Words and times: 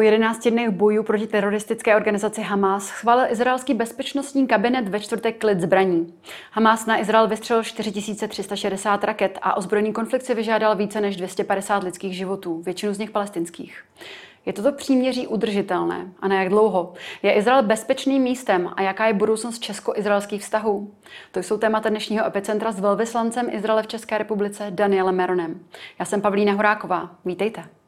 Po 0.00 0.04
11 0.04 0.48
dnech 0.48 0.70
bojů 0.70 1.02
proti 1.02 1.26
teroristické 1.26 1.96
organizaci 1.96 2.42
Hamas 2.42 2.86
schválil 2.86 3.32
izraelský 3.32 3.74
bezpečnostní 3.74 4.46
kabinet 4.46 4.88
ve 4.88 5.00
čtvrtek 5.00 5.40
klid 5.40 5.60
zbraní. 5.60 6.14
Hamas 6.52 6.86
na 6.86 7.00
Izrael 7.00 7.28
vystřelil 7.28 7.64
4360 7.64 9.04
raket 9.04 9.38
a 9.42 9.56
ozbrojený 9.56 9.92
konflikt 9.92 10.22
si 10.22 10.34
vyžádal 10.34 10.76
více 10.76 11.00
než 11.00 11.16
250 11.16 11.82
lidských 11.82 12.16
životů, 12.16 12.62
většinu 12.62 12.94
z 12.94 12.98
nich 12.98 13.10
palestinských. 13.10 13.84
Je 14.46 14.52
toto 14.52 14.72
příměří 14.72 15.26
udržitelné 15.26 16.12
a 16.20 16.28
na 16.28 16.38
jak 16.38 16.48
dlouho? 16.48 16.92
Je 17.22 17.32
Izrael 17.32 17.62
bezpečným 17.62 18.22
místem 18.22 18.70
a 18.76 18.82
jaká 18.82 19.06
je 19.06 19.12
budoucnost 19.12 19.58
česko-izraelských 19.58 20.42
vztahů? 20.42 20.94
To 21.32 21.38
jsou 21.38 21.58
témata 21.58 21.88
dnešního 21.88 22.26
epicentra 22.26 22.72
s 22.72 22.80
velvyslancem 22.80 23.48
Izraele 23.50 23.82
v 23.82 23.86
České 23.86 24.18
republice 24.18 24.66
Danielem 24.70 25.16
Meronem. 25.16 25.60
Já 25.98 26.04
jsem 26.04 26.20
Pavlína 26.20 26.52
Horáková. 26.52 27.10
Vítejte. 27.24 27.79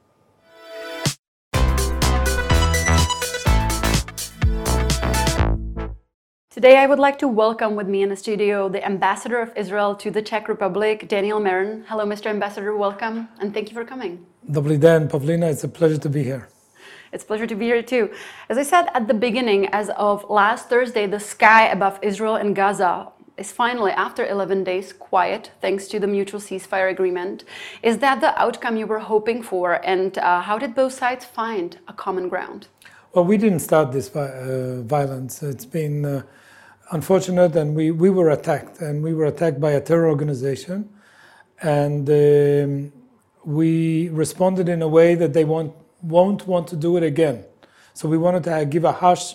Today, 6.55 6.77
I 6.77 6.87
would 6.87 6.98
like 6.98 7.19
to 7.20 7.29
welcome 7.29 7.77
with 7.77 7.88
me 7.88 8.02
in 8.02 8.11
the 8.11 8.16
studio 8.16 8.69
the 8.69 8.84
Ambassador 8.84 9.41
of 9.41 9.56
Israel 9.56 9.95
to 9.95 10.10
the 10.10 10.20
Czech 10.20 10.48
Republic, 10.48 11.09
Daniel 11.09 11.41
Meron. 11.41 11.83
Hello, 11.88 12.05
Mr. 12.05 12.27
Ambassador, 12.27 12.77
welcome, 12.77 13.27
and 13.41 13.55
thank 13.55 13.70
you 13.70 13.74
for 13.74 13.87
coming. 13.87 14.19
Dobrý 14.47 14.79
den, 14.79 15.09
Pavlina. 15.09 15.51
It's 15.51 15.65
a 15.65 15.69
pleasure 15.69 15.96
to 15.96 16.10
be 16.10 16.23
here. 16.23 16.48
It's 17.10 17.24
a 17.24 17.27
pleasure 17.27 17.46
to 17.46 17.55
be 17.55 17.65
here 17.65 17.83
too. 17.83 18.10
As 18.51 18.59
I 18.59 18.65
said 18.65 18.88
at 18.93 19.09
the 19.09 19.15
beginning, 19.15 19.69
as 19.73 19.88
of 19.96 20.29
last 20.29 20.69
Thursday, 20.69 21.07
the 21.07 21.19
sky 21.20 21.69
above 21.69 21.98
Israel 22.02 22.37
and 22.37 22.55
Gaza 22.55 23.09
is 23.38 23.51
finally, 23.51 23.93
after 23.93 24.27
11 24.27 24.62
days, 24.62 24.93
quiet 24.93 25.52
thanks 25.63 25.88
to 25.88 25.98
the 25.98 26.07
mutual 26.07 26.38
ceasefire 26.38 26.91
agreement. 26.91 27.45
Is 27.82 27.96
that 28.04 28.21
the 28.21 28.38
outcome 28.38 28.76
you 28.76 28.87
were 28.87 28.98
hoping 28.98 29.43
for? 29.43 29.80
And 29.87 30.19
uh, 30.19 30.43
how 30.43 30.59
did 30.59 30.74
both 30.74 30.93
sides 30.93 31.24
find 31.24 31.79
a 31.88 31.95
common 31.95 32.29
ground? 32.29 32.69
Well, 33.15 33.24
we 33.24 33.38
didn't 33.38 33.60
start 33.60 33.91
this 33.93 34.15
uh, 34.15 34.82
violence. 34.85 35.43
It's 35.43 35.66
been 35.66 36.04
uh, 36.04 36.23
unfortunate, 36.93 37.57
and 37.57 37.74
we, 37.74 37.90
we 37.90 38.10
were 38.10 38.30
attacked, 38.30 38.80
and 38.80 39.02
we 39.02 39.12
were 39.15 39.24
attacked 39.24 39.60
by 39.60 39.73
a 39.73 39.80
terror 39.80 40.09
organization, 40.09 40.88
and 41.60 42.09
um, 42.09 42.93
we 43.45 44.09
responded 44.10 44.68
in 44.68 44.82
a 44.82 44.88
way 44.88 45.15
that 45.15 45.32
they 45.32 45.45
won't, 45.45 45.74
won't 46.02 46.46
want 46.46 46.68
to 46.68 46.76
do 46.76 46.96
it 46.96 47.02
again. 47.02 47.45
So 47.95 48.09
we 48.09 48.18
wanted 48.18 48.45
to 48.45 48.66
give 48.66 48.85
a 48.85 48.93
harsh 48.93 49.35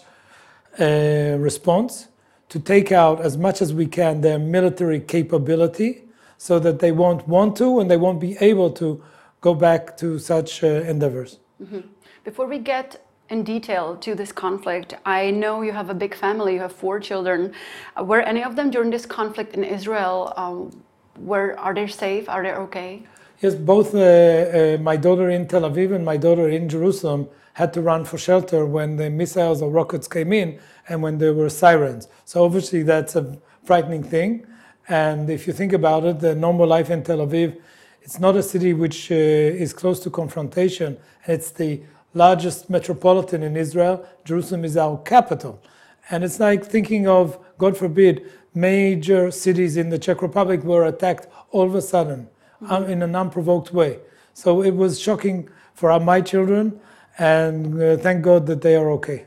uh, 0.79 1.35
response 1.39 2.07
to 2.49 2.59
take 2.59 2.91
out 2.91 3.19
as 3.19 3.37
much 3.37 3.61
as 3.61 3.73
we 3.73 3.87
can 3.87 4.21
their 4.21 4.39
military 4.39 4.99
capability 4.99 6.03
so 6.37 6.59
that 6.59 6.79
they 6.79 6.91
won't 6.91 7.27
want 7.27 7.57
to 7.57 7.79
and 7.79 7.89
they 7.89 7.97
won't 7.97 8.19
be 8.19 8.37
able 8.39 8.71
to 8.71 9.03
go 9.41 9.53
back 9.53 9.97
to 9.97 10.19
such 10.19 10.63
uh, 10.63 10.67
endeavors. 10.67 11.39
Mm-hmm. 11.61 11.81
Before 12.23 12.47
we 12.47 12.59
get 12.59 13.06
in 13.29 13.43
detail 13.43 13.95
to 13.97 14.15
this 14.15 14.31
conflict. 14.31 14.95
I 15.05 15.31
know 15.31 15.61
you 15.61 15.71
have 15.73 15.89
a 15.89 15.93
big 15.93 16.15
family, 16.15 16.53
you 16.53 16.59
have 16.59 16.71
four 16.71 16.99
children. 16.99 17.53
Uh, 17.99 18.03
were 18.03 18.21
any 18.21 18.43
of 18.43 18.55
them 18.55 18.69
during 18.69 18.89
this 18.89 19.05
conflict 19.05 19.53
in 19.53 19.63
Israel? 19.63 20.33
Um, 20.37 20.83
were, 21.19 21.57
are 21.59 21.73
they 21.73 21.87
safe? 21.87 22.29
Are 22.29 22.43
they 22.43 22.53
okay? 22.53 23.03
Yes, 23.41 23.55
both 23.55 23.93
uh, 23.93 23.99
uh, 23.99 24.77
my 24.81 24.95
daughter 24.97 25.29
in 25.29 25.47
Tel 25.47 25.61
Aviv 25.61 25.93
and 25.93 26.03
my 26.03 26.17
daughter 26.17 26.49
in 26.49 26.67
Jerusalem 26.69 27.27
had 27.53 27.73
to 27.73 27.81
run 27.81 28.05
for 28.05 28.17
shelter 28.17 28.65
when 28.65 28.95
the 28.97 29.09
missiles 29.09 29.61
or 29.61 29.69
rockets 29.69 30.07
came 30.07 30.31
in 30.31 30.59
and 30.87 31.01
when 31.01 31.17
there 31.17 31.33
were 31.33 31.49
sirens. 31.49 32.07
So 32.25 32.45
obviously 32.45 32.83
that's 32.83 33.15
a 33.15 33.37
frightening 33.63 34.03
thing. 34.03 34.45
And 34.87 35.29
if 35.29 35.47
you 35.47 35.53
think 35.53 35.73
about 35.73 36.05
it, 36.05 36.19
the 36.19 36.33
normal 36.33 36.67
life 36.67 36.89
in 36.89 37.03
Tel 37.03 37.17
Aviv, 37.17 37.59
it's 38.01 38.19
not 38.19 38.37
a 38.37 38.43
city 38.43 38.73
which 38.73 39.11
uh, 39.11 39.15
is 39.15 39.73
close 39.73 39.99
to 40.01 40.09
confrontation. 40.09 40.97
It's 41.27 41.51
the 41.51 41.81
largest 42.17 42.69
metropolitan 42.69 43.43
in 43.43 43.55
Israel. 43.55 44.05
Jerusalem 44.25 44.65
is 44.65 44.75
our 44.75 44.97
capital. 45.13 45.61
And 46.09 46.23
it's 46.23 46.39
like 46.39 46.65
thinking 46.65 47.07
of, 47.07 47.37
God 47.57 47.77
forbid, 47.77 48.13
major 48.53 49.31
cities 49.31 49.77
in 49.77 49.89
the 49.89 49.99
Czech 49.99 50.21
Republic 50.21 50.63
were 50.63 50.85
attacked 50.85 51.27
all 51.51 51.67
of 51.71 51.75
a 51.75 51.81
sudden 51.81 52.27
mm-hmm. 52.61 52.91
in 52.91 53.01
an 53.03 53.15
unprovoked 53.15 53.71
way. 53.71 53.99
So 54.33 54.61
it 54.63 54.75
was 54.75 54.99
shocking 54.99 55.49
for 55.73 55.97
my 55.99 56.21
children, 56.21 56.79
and 57.19 57.81
uh, 57.81 57.97
thank 57.97 58.23
God 58.23 58.47
that 58.47 58.61
they 58.61 58.75
are 58.75 58.89
okay. 58.97 59.25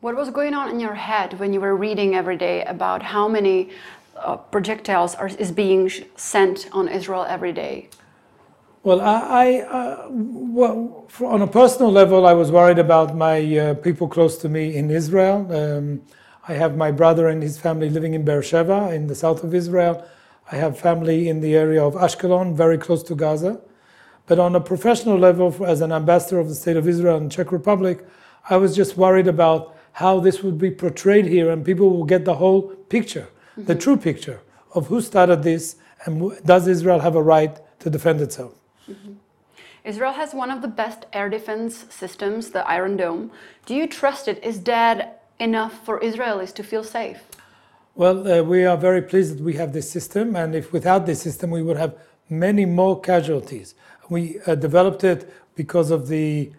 What 0.00 0.16
was 0.16 0.30
going 0.30 0.54
on 0.54 0.70
in 0.70 0.80
your 0.80 0.94
head 0.94 1.38
when 1.40 1.52
you 1.52 1.60
were 1.60 1.76
reading 1.76 2.14
every 2.14 2.36
day 2.36 2.64
about 2.64 3.02
how 3.02 3.28
many 3.28 3.70
uh, 4.16 4.36
projectiles 4.36 5.14
are, 5.14 5.28
is 5.28 5.50
being 5.52 5.90
sent 6.16 6.68
on 6.72 6.88
Israel 6.88 7.24
every 7.24 7.52
day? 7.52 7.88
Well, 8.84 9.00
I, 9.00 9.58
uh, 9.60 10.08
well, 10.10 11.06
on 11.20 11.40
a 11.40 11.46
personal 11.46 11.92
level, 11.92 12.26
I 12.26 12.32
was 12.32 12.50
worried 12.50 12.80
about 12.80 13.14
my 13.14 13.56
uh, 13.56 13.74
people 13.74 14.08
close 14.08 14.36
to 14.38 14.48
me 14.48 14.74
in 14.74 14.90
Israel. 14.90 15.46
Um, 15.54 16.02
I 16.48 16.54
have 16.54 16.76
my 16.76 16.90
brother 16.90 17.28
and 17.28 17.40
his 17.40 17.60
family 17.60 17.88
living 17.88 18.14
in 18.14 18.24
Beersheba, 18.24 18.90
in 18.92 19.06
the 19.06 19.14
south 19.14 19.44
of 19.44 19.54
Israel. 19.54 20.04
I 20.50 20.56
have 20.56 20.76
family 20.76 21.28
in 21.28 21.40
the 21.40 21.54
area 21.54 21.80
of 21.80 21.94
Ashkelon, 21.94 22.56
very 22.56 22.76
close 22.76 23.04
to 23.04 23.14
Gaza. 23.14 23.60
But 24.26 24.40
on 24.40 24.56
a 24.56 24.60
professional 24.60 25.16
level, 25.16 25.54
as 25.64 25.80
an 25.80 25.92
ambassador 25.92 26.40
of 26.40 26.48
the 26.48 26.56
State 26.56 26.76
of 26.76 26.88
Israel 26.88 27.18
in 27.18 27.30
Czech 27.30 27.52
Republic, 27.52 28.04
I 28.50 28.56
was 28.56 28.74
just 28.74 28.96
worried 28.96 29.28
about 29.28 29.76
how 29.92 30.18
this 30.18 30.42
would 30.42 30.58
be 30.58 30.72
portrayed 30.72 31.26
here, 31.26 31.52
and 31.52 31.64
people 31.64 31.88
will 31.90 32.04
get 32.04 32.24
the 32.24 32.34
whole 32.34 32.62
picture, 32.88 33.28
mm-hmm. 33.52 33.66
the 33.66 33.76
true 33.76 33.96
picture 33.96 34.40
of 34.74 34.88
who 34.88 35.00
started 35.00 35.44
this, 35.44 35.76
and 36.04 36.32
does 36.44 36.66
Israel 36.66 36.98
have 36.98 37.14
a 37.14 37.22
right 37.22 37.60
to 37.78 37.88
defend 37.88 38.20
itself. 38.20 38.58
Mm-hmm. 38.92 39.12
Israel 39.84 40.12
has 40.12 40.32
one 40.32 40.50
of 40.50 40.62
the 40.62 40.68
best 40.68 41.06
air 41.12 41.28
defense 41.28 41.86
systems, 41.90 42.50
the 42.50 42.66
Iron 42.68 42.96
Dome. 42.96 43.30
Do 43.66 43.74
you 43.74 43.86
trust 43.86 44.28
it? 44.28 44.42
Is 44.44 44.62
that 44.62 45.24
enough 45.40 45.84
for 45.84 45.98
Israelis 46.00 46.52
to 46.54 46.62
feel 46.62 46.84
safe? 46.84 47.20
Well, 47.94 48.26
uh, 48.26 48.42
we 48.42 48.64
are 48.64 48.76
very 48.76 49.02
pleased 49.02 49.38
that 49.38 49.44
we 49.44 49.54
have 49.54 49.72
this 49.72 49.90
system, 49.90 50.36
and 50.36 50.54
if 50.54 50.72
without 50.72 51.04
this 51.04 51.20
system, 51.20 51.50
we 51.50 51.62
would 51.62 51.76
have 51.76 51.94
many 52.30 52.64
more 52.64 53.00
casualties. 53.00 53.74
We 54.08 54.38
uh, 54.46 54.54
developed 54.54 55.04
it 55.04 55.30
because 55.56 55.90
of 55.90 56.08
the 56.08 56.52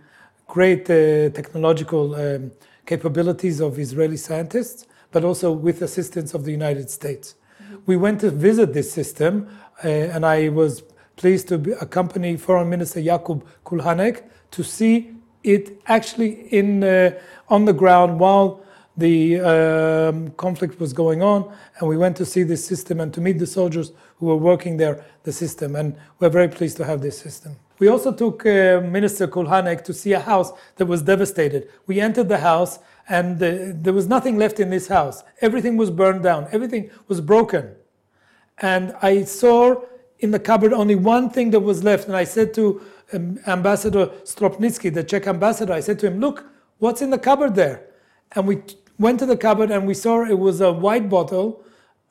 great 0.47 0.89
uh, 0.89 1.29
technological 1.29 2.13
um, 2.15 2.51
capabilities 2.85 3.61
of 3.61 3.79
Israeli 3.79 4.17
scientists, 4.17 4.85
but 5.11 5.23
also 5.23 5.51
with 5.51 5.81
assistance 5.81 6.33
of 6.33 6.43
the 6.45 6.51
United 6.51 6.89
States. 6.89 7.35
Mm-hmm. 7.35 7.75
We 7.85 7.97
went 7.97 8.19
to 8.21 8.29
visit 8.29 8.73
this 8.73 8.91
system, 8.91 9.47
uh, 9.83 9.87
and 9.87 10.25
I 10.25 10.49
was 10.49 10.83
pleased 11.23 11.47
to 11.47 11.77
accompany 11.79 12.35
Foreign 12.35 12.69
Minister 12.69 12.99
Jakub 12.99 13.43
Kulhanek 13.65 14.23
to 14.51 14.61
see 14.61 15.13
it 15.41 15.81
actually 15.87 16.31
in, 16.59 16.83
uh, 16.83 17.11
on 17.47 17.63
the 17.63 17.71
ground 17.71 18.19
while 18.19 18.61
the 18.97 19.39
um, 19.39 20.31
conflict 20.31 20.81
was 20.81 20.91
going 20.91 21.23
on. 21.23 21.49
And 21.79 21.87
we 21.87 21.95
went 21.95 22.17
to 22.17 22.25
see 22.25 22.43
this 22.43 22.65
system 22.65 22.99
and 22.99 23.13
to 23.13 23.21
meet 23.21 23.39
the 23.39 23.47
soldiers 23.47 23.93
who 24.17 24.25
were 24.25 24.35
working 24.35 24.75
there, 24.75 25.05
the 25.23 25.31
system. 25.31 25.77
And 25.77 25.95
we're 26.19 26.27
very 26.27 26.49
pleased 26.49 26.75
to 26.77 26.83
have 26.83 27.01
this 27.01 27.17
system. 27.17 27.55
We 27.79 27.87
also 27.87 28.11
took 28.11 28.45
uh, 28.45 28.81
Minister 28.97 29.25
Kulhanek 29.25 29.85
to 29.85 29.93
see 29.93 30.11
a 30.11 30.19
house 30.19 30.51
that 30.75 30.87
was 30.87 31.01
devastated. 31.03 31.69
We 31.87 32.01
entered 32.01 32.27
the 32.27 32.39
house 32.39 32.79
and 33.07 33.41
uh, 33.41 33.71
there 33.85 33.93
was 33.93 34.07
nothing 34.09 34.35
left 34.37 34.59
in 34.59 34.69
this 34.69 34.89
house. 34.89 35.23
Everything 35.39 35.77
was 35.77 35.89
burned 35.89 36.21
down, 36.21 36.49
everything 36.51 36.91
was 37.07 37.21
broken. 37.21 37.75
And 38.57 38.93
I 39.01 39.23
saw 39.23 39.83
in 40.23 40.31
the 40.31 40.39
cupboard 40.39 40.71
only 40.71 40.95
one 40.95 41.29
thing 41.29 41.51
that 41.51 41.59
was 41.59 41.83
left. 41.83 42.07
And 42.07 42.15
I 42.15 42.23
said 42.23 42.53
to 42.53 42.81
um, 43.11 43.37
Ambassador 43.45 44.07
Stropnický, 44.23 44.91
the 44.91 45.03
Czech 45.03 45.27
ambassador, 45.27 45.73
I 45.73 45.81
said 45.81 45.99
to 45.99 46.07
him, 46.07 46.21
Look, 46.21 46.45
what's 46.79 47.01
in 47.01 47.09
the 47.09 47.19
cupboard 47.19 47.55
there? 47.55 47.87
And 48.31 48.47
we 48.47 48.55
t- 48.55 48.77
went 48.97 49.19
to 49.19 49.25
the 49.25 49.35
cupboard 49.35 49.69
and 49.69 49.85
we 49.85 49.93
saw 49.93 50.23
it 50.23 50.39
was 50.39 50.61
a 50.61 50.71
white 50.71 51.09
bottle, 51.09 51.65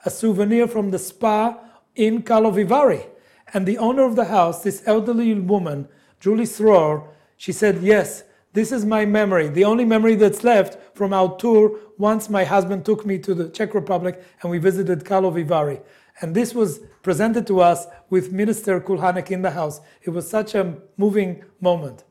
a 0.04 0.10
souvenir 0.10 0.68
from 0.68 0.90
the 0.90 0.98
spa 0.98 1.58
in 1.96 2.22
Karlovy 2.22 2.66
Vary. 2.66 3.06
And 3.54 3.66
the 3.66 3.78
owner 3.78 4.04
of 4.04 4.14
the 4.14 4.26
house, 4.26 4.62
this 4.62 4.82
elderly 4.84 5.32
woman, 5.32 5.88
Julie 6.20 6.44
Sroor, 6.44 7.08
she 7.38 7.50
said, 7.50 7.82
Yes, 7.82 8.24
this 8.52 8.72
is 8.72 8.84
my 8.84 9.06
memory, 9.06 9.48
the 9.48 9.64
only 9.64 9.86
memory 9.86 10.16
that's 10.16 10.44
left 10.44 10.76
from 10.94 11.14
our 11.14 11.34
tour 11.38 11.78
once 11.96 12.28
my 12.28 12.44
husband 12.44 12.84
took 12.84 13.06
me 13.06 13.18
to 13.20 13.34
the 13.34 13.48
Czech 13.48 13.72
Republic 13.72 14.22
and 14.42 14.50
we 14.50 14.58
visited 14.58 15.04
Karlovy 15.04 15.46
Vary. 15.46 15.80
And 16.20 16.34
this 16.34 16.54
was 16.54 16.80
presented 17.02 17.46
to 17.48 17.60
us 17.60 17.86
with 18.10 18.32
Minister 18.32 18.80
Kulhanek 18.80 19.30
in 19.30 19.42
the 19.42 19.50
house. 19.50 19.80
It 20.02 20.10
was 20.10 20.28
such 20.28 20.54
a 20.54 20.76
moving 20.96 21.44
moment. 21.60 22.04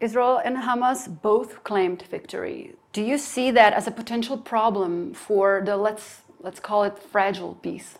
Israel 0.00 0.40
and 0.44 0.56
Hamas 0.56 1.08
both 1.22 1.64
claimed 1.64 2.02
victory. 2.02 2.74
Do 2.92 3.02
you 3.02 3.18
see 3.18 3.50
that 3.50 3.72
as 3.72 3.86
a 3.86 3.90
potential 3.90 4.38
problem 4.38 5.12
for 5.14 5.62
the 5.64 5.76
let's 5.76 6.22
let's 6.40 6.60
call 6.60 6.84
it 6.84 6.98
fragile 6.98 7.54
peace? 7.54 7.98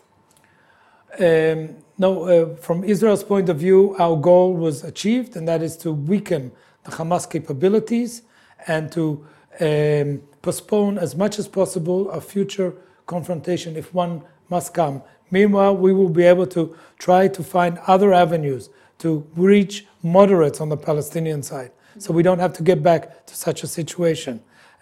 Um, 1.19 1.77
no, 1.97 2.23
uh, 2.23 2.55
from 2.55 2.83
Israel's 2.83 3.23
point 3.23 3.49
of 3.49 3.57
view, 3.57 3.95
our 3.97 4.15
goal 4.15 4.53
was 4.53 4.83
achieved, 4.83 5.35
and 5.35 5.47
that 5.47 5.61
is 5.61 5.75
to 5.77 5.91
weaken 5.91 6.51
the 6.83 6.91
Hamas 6.91 7.29
capabilities 7.29 8.21
and 8.67 8.91
to 8.91 9.25
um, 9.59 10.21
postpone 10.41 10.97
as 10.97 11.15
much 11.15 11.39
as 11.39 11.47
possible 11.47 12.09
a 12.11 12.21
future 12.21 12.73
confrontation 13.07 13.75
if 13.75 13.93
one 13.93 14.21
must 14.49 14.73
come 14.73 15.01
Meanwhile, 15.31 15.77
we 15.77 15.93
will 15.93 16.09
be 16.09 16.23
able 16.23 16.47
to 16.47 16.75
try 16.97 17.27
to 17.27 17.43
find 17.43 17.79
other 17.87 18.13
avenues 18.13 18.69
to 18.99 19.25
reach 19.35 19.85
moderates 20.03 20.59
on 20.61 20.69
the 20.69 20.77
Palestinian 20.77 21.43
side. 21.43 21.71
so 21.97 22.13
we 22.13 22.23
don't 22.23 22.39
have 22.39 22.53
to 22.53 22.63
get 22.63 22.81
back 22.81 23.25
to 23.25 23.35
such 23.35 23.63
a 23.63 23.67
situation. 23.67 24.41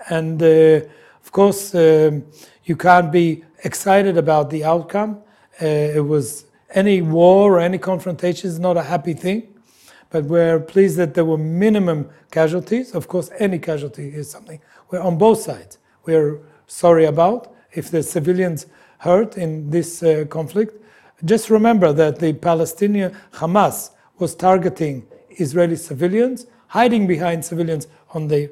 And 0.10 0.42
uh, 0.42 0.82
of 1.24 1.32
course, 1.32 1.74
um, 1.74 2.26
you 2.66 2.76
can't 2.76 3.12
be 3.12 3.44
excited 3.64 4.18
about 4.18 4.50
the 4.50 4.64
outcome. 4.64 5.22
Uh, 5.62 5.66
it 5.66 6.06
was 6.06 6.46
any 6.72 7.02
war 7.02 7.54
or 7.54 7.60
any 7.60 7.78
confrontation 7.78 8.50
is 8.50 8.60
not 8.60 8.78
a 8.78 8.84
happy 8.84 9.14
thing, 9.14 9.48
but 10.10 10.26
we're 10.26 10.60
pleased 10.60 10.98
that 10.98 11.14
there 11.14 11.26
were 11.26 11.38
minimum 11.38 12.10
casualties. 12.30 12.94
Of 12.94 13.08
course, 13.08 13.32
any 13.40 13.58
casualty 13.58 14.10
is 14.10 14.30
something 14.30 14.60
we're 14.90 15.02
on 15.02 15.18
both 15.18 15.42
sides. 15.42 15.80
We're 16.06 16.40
sorry 16.68 17.06
about 17.06 17.54
if 17.72 17.90
the 17.90 18.04
civilians 18.04 18.68
hurt 19.00 19.38
in 19.38 19.70
this 19.70 20.04
uh, 20.04 20.26
conflict. 20.30 20.84
Just 21.26 21.50
remember 21.50 21.94
that 21.94 22.20
the 22.20 22.34
Palestinian 22.34 23.16
Hamas 23.34 23.92
was 24.20 24.36
targeting 24.36 25.06
Israeli 25.30 25.76
civilians, 25.76 26.48
hiding 26.68 27.08
behind 27.08 27.44
civilians 27.44 27.88
on 28.12 28.28
the 28.28 28.52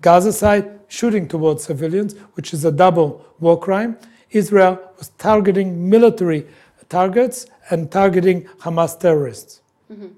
Gaza 0.00 0.32
side, 0.32 0.80
shooting 0.88 1.28
towards 1.28 1.64
civilians, 1.64 2.14
which 2.34 2.52
is 2.54 2.64
a 2.64 2.72
double 2.72 3.24
war 3.38 3.58
crime. 3.58 3.98
Israel 4.30 4.80
was 4.98 5.08
targeting 5.18 5.88
military 5.88 6.46
targets 6.88 7.46
and 7.70 7.90
targeting 7.90 8.44
Hamas 8.58 8.98
terrorists. 8.98 9.60
Mm-hmm. 9.90 10.08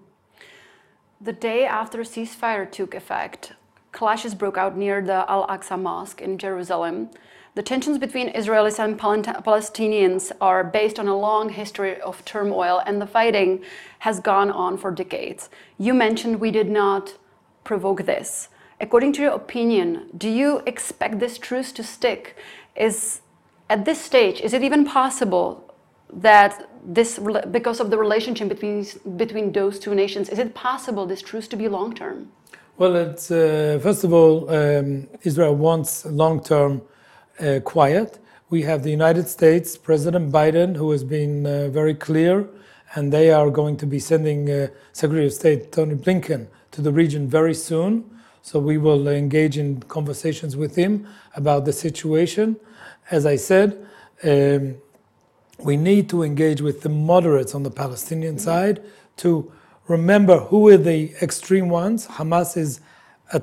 The 1.20 1.32
day 1.32 1.64
after 1.64 1.98
ceasefire 1.98 2.70
took 2.70 2.94
effect, 2.94 3.52
clashes 3.92 4.34
broke 4.34 4.56
out 4.56 4.76
near 4.76 5.00
the 5.02 5.30
Al 5.30 5.46
Aqsa 5.46 5.80
Mosque 5.80 6.20
in 6.20 6.38
Jerusalem. 6.38 7.10
The 7.54 7.62
tensions 7.62 7.98
between 7.98 8.32
Israelis 8.32 8.78
and 8.78 8.98
Palestinians 8.98 10.32
are 10.40 10.64
based 10.64 10.98
on 10.98 11.06
a 11.06 11.18
long 11.18 11.50
history 11.50 12.00
of 12.00 12.24
turmoil, 12.24 12.80
and 12.86 12.98
the 12.98 13.06
fighting 13.06 13.62
has 13.98 14.20
gone 14.20 14.50
on 14.50 14.78
for 14.78 14.90
decades. 14.90 15.50
You 15.76 15.92
mentioned 15.92 16.40
we 16.40 16.50
did 16.50 16.70
not 16.70 17.18
provoke 17.62 18.06
this. 18.06 18.48
According 18.80 19.12
to 19.14 19.22
your 19.22 19.32
opinion, 19.32 20.08
do 20.16 20.30
you 20.30 20.62
expect 20.64 21.20
this 21.20 21.36
truce 21.36 21.72
to 21.72 21.84
stick? 21.84 22.36
Is 22.74 23.20
at 23.68 23.84
this 23.84 24.00
stage, 24.00 24.40
is 24.40 24.54
it 24.54 24.62
even 24.62 24.86
possible 24.86 25.74
that 26.10 26.70
this, 26.82 27.18
because 27.50 27.80
of 27.80 27.90
the 27.90 27.98
relationship 27.98 28.48
between 28.48 28.86
between 29.18 29.52
those 29.52 29.78
two 29.78 29.94
nations, 29.94 30.30
is 30.30 30.38
it 30.38 30.54
possible 30.54 31.04
this 31.04 31.20
truce 31.20 31.48
to 31.48 31.56
be 31.56 31.68
long 31.68 31.92
term? 31.94 32.32
Well, 32.78 32.96
uh, 32.96 33.78
first 33.78 34.04
of 34.04 34.14
all, 34.14 34.48
um, 34.48 35.06
Israel 35.22 35.54
wants 35.54 36.06
long 36.06 36.42
term 36.42 36.80
uh, 37.42 37.60
quiet. 37.60 38.18
We 38.50 38.62
have 38.62 38.82
the 38.82 38.90
United 38.90 39.28
States, 39.28 39.76
President 39.76 40.30
Biden, 40.30 40.76
who 40.76 40.90
has 40.92 41.04
been 41.04 41.46
uh, 41.46 41.68
very 41.68 41.94
clear, 41.94 42.48
and 42.94 43.12
they 43.12 43.30
are 43.30 43.50
going 43.50 43.76
to 43.78 43.86
be 43.86 43.98
sending 43.98 44.50
uh, 44.50 44.68
Secretary 44.92 45.26
of 45.26 45.32
State 45.32 45.72
Tony 45.72 45.94
Blinken 45.94 46.46
to 46.70 46.82
the 46.82 46.92
region 46.92 47.26
very 47.28 47.54
soon. 47.54 48.08
So 48.42 48.58
we 48.58 48.76
will 48.76 49.08
engage 49.08 49.56
in 49.56 49.80
conversations 49.84 50.56
with 50.56 50.76
him 50.76 51.06
about 51.34 51.64
the 51.64 51.72
situation. 51.72 52.56
As 53.10 53.24
I 53.24 53.36
said, 53.36 53.86
um, 54.24 54.76
we 55.58 55.76
need 55.76 56.08
to 56.10 56.22
engage 56.22 56.60
with 56.60 56.82
the 56.82 56.88
moderates 56.88 57.54
on 57.54 57.62
the 57.62 57.70
Palestinian 57.70 58.38
side 58.38 58.82
to 59.18 59.50
remember 59.88 60.38
who 60.38 60.68
are 60.68 60.76
the 60.76 61.14
extreme 61.22 61.68
ones. 61.68 62.06
Hamas 62.06 62.56
is 62.56 62.80
a 63.32 63.42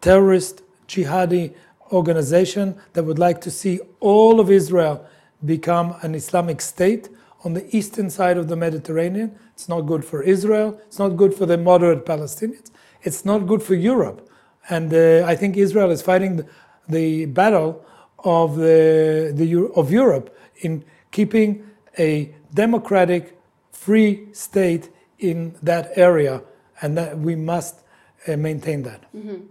terrorist 0.00 0.62
jihadi 0.88 1.54
organization 1.92 2.76
that 2.92 3.04
would 3.04 3.18
like 3.18 3.40
to 3.42 3.50
see 3.50 3.80
all 4.00 4.40
of 4.40 4.50
Israel 4.50 5.04
become 5.44 5.96
an 6.02 6.14
Islamic 6.14 6.60
state 6.60 7.08
on 7.44 7.54
the 7.54 7.76
eastern 7.76 8.10
side 8.10 8.36
of 8.36 8.48
the 8.48 8.56
Mediterranean. 8.56 9.38
It's 9.54 9.68
not 9.68 9.82
good 9.82 10.04
for 10.04 10.22
Israel. 10.22 10.78
It's 10.86 10.98
not 10.98 11.10
good 11.10 11.34
for 11.34 11.46
the 11.46 11.56
moderate 11.56 12.04
Palestinians. 12.04 12.70
It's 13.02 13.24
not 13.24 13.46
good 13.46 13.62
for 13.62 13.74
Europe. 13.74 14.28
And 14.68 14.92
uh, 14.92 15.24
I 15.26 15.34
think 15.36 15.56
Israel 15.56 15.90
is 15.90 16.02
fighting 16.02 16.36
the, 16.36 16.46
the 16.88 17.26
battle 17.26 17.84
of, 18.18 18.56
the, 18.56 19.32
the, 19.34 19.72
of 19.74 19.90
Europe 19.90 20.36
in 20.56 20.84
keeping 21.10 21.66
a 21.98 22.34
democratic, 22.52 23.38
free 23.72 24.28
state 24.32 24.90
in 25.18 25.56
that 25.62 25.92
area. 25.96 26.42
And 26.82 26.96
that 26.96 27.18
we 27.18 27.36
must 27.36 27.80
uh, 28.26 28.36
maintain 28.36 28.82
that. 28.82 29.02
Mm-hmm. 29.14 29.46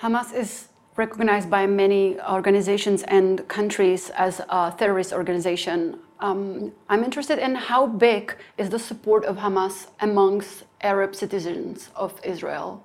Hamas 0.00 0.32
is 0.34 0.68
recognized 0.96 1.50
by 1.50 1.66
many 1.66 2.20
organizations 2.20 3.02
and 3.04 3.46
countries 3.48 4.10
as 4.10 4.40
a 4.48 4.74
terrorist 4.78 5.12
organization. 5.12 5.98
Um, 6.20 6.72
I'm 6.88 7.02
interested 7.02 7.38
in 7.38 7.54
how 7.54 7.86
big 7.86 8.36
is 8.56 8.70
the 8.70 8.78
support 8.78 9.24
of 9.24 9.36
Hamas 9.36 9.88
amongst 10.00 10.64
Arab 10.80 11.14
citizens 11.14 11.90
of 11.96 12.20
Israel? 12.22 12.84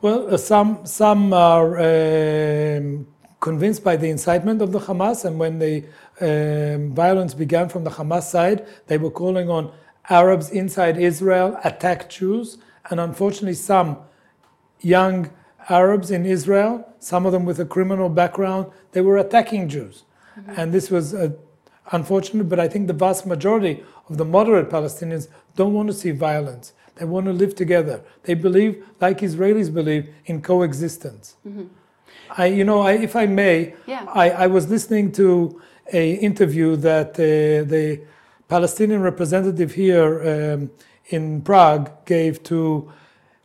Well, 0.00 0.32
uh, 0.32 0.36
some 0.36 0.86
some 0.86 1.32
are 1.32 1.68
um, 1.78 3.06
convinced 3.40 3.82
by 3.84 3.96
the 3.96 4.08
incitement 4.08 4.62
of 4.62 4.72
the 4.72 4.78
Hamas, 4.78 5.24
and 5.24 5.38
when 5.38 5.58
the 5.58 5.84
um, 6.20 6.94
violence 6.94 7.34
began 7.34 7.68
from 7.68 7.84
the 7.84 7.90
Hamas 7.90 8.24
side, 8.24 8.66
they 8.86 8.98
were 8.98 9.10
calling 9.10 9.48
on 9.50 9.72
Arabs 10.08 10.50
inside 10.50 10.96
Israel 10.98 11.58
attack 11.64 12.08
Jews, 12.08 12.58
and 12.90 13.00
unfortunately, 13.00 13.54
some 13.54 13.98
young 14.80 15.30
Arabs 15.68 16.10
in 16.10 16.24
Israel, 16.24 16.88
some 16.98 17.26
of 17.26 17.32
them 17.32 17.44
with 17.44 17.58
a 17.58 17.64
criminal 17.64 18.08
background, 18.08 18.66
they 18.92 19.00
were 19.00 19.18
attacking 19.18 19.68
Jews. 19.68 20.04
Mm-hmm. 20.38 20.60
And 20.60 20.72
this 20.72 20.90
was 20.90 21.14
uh, 21.14 21.30
unfortunate, 21.92 22.48
but 22.48 22.60
I 22.60 22.68
think 22.68 22.86
the 22.86 22.92
vast 22.92 23.26
majority 23.26 23.82
of 24.08 24.16
the 24.16 24.24
moderate 24.24 24.70
Palestinians 24.70 25.28
don't 25.56 25.72
want 25.72 25.88
to 25.88 25.94
see 25.94 26.12
violence. 26.12 26.72
They 26.96 27.04
want 27.04 27.26
to 27.26 27.32
live 27.32 27.54
together. 27.54 28.00
They 28.22 28.34
believe, 28.34 28.84
like 29.00 29.18
Israelis 29.18 29.72
believe, 29.72 30.08
in 30.26 30.40
coexistence. 30.40 31.36
Mm-hmm. 31.46 31.64
I, 32.36 32.46
you 32.46 32.64
know, 32.64 32.80
I, 32.80 32.92
if 32.92 33.14
I 33.16 33.26
may, 33.26 33.74
yeah. 33.86 34.06
I, 34.12 34.30
I, 34.30 34.46
was 34.46 34.68
listening 34.68 35.12
to 35.12 35.60
a 35.92 36.14
interview 36.14 36.76
that 36.76 37.10
uh, 37.10 37.64
the 37.68 38.00
Palestinian 38.48 39.02
representative 39.02 39.74
here 39.74 40.54
um, 40.54 40.70
in 41.06 41.42
Prague 41.42 41.90
gave 42.04 42.42
to 42.44 42.90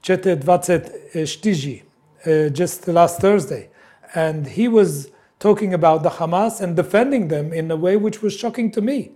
ČT24, 0.03 1.83
uh, 2.25 2.49
just 2.49 2.87
last 2.87 3.19
Thursday. 3.19 3.69
And 4.13 4.47
he 4.47 4.67
was 4.67 5.09
talking 5.39 5.73
about 5.73 6.03
the 6.03 6.09
Hamas 6.09 6.61
and 6.61 6.75
defending 6.75 7.27
them 7.27 7.51
in 7.53 7.71
a 7.71 7.75
way 7.75 7.97
which 7.97 8.21
was 8.21 8.33
shocking 8.35 8.71
to 8.71 8.81
me. 8.81 9.11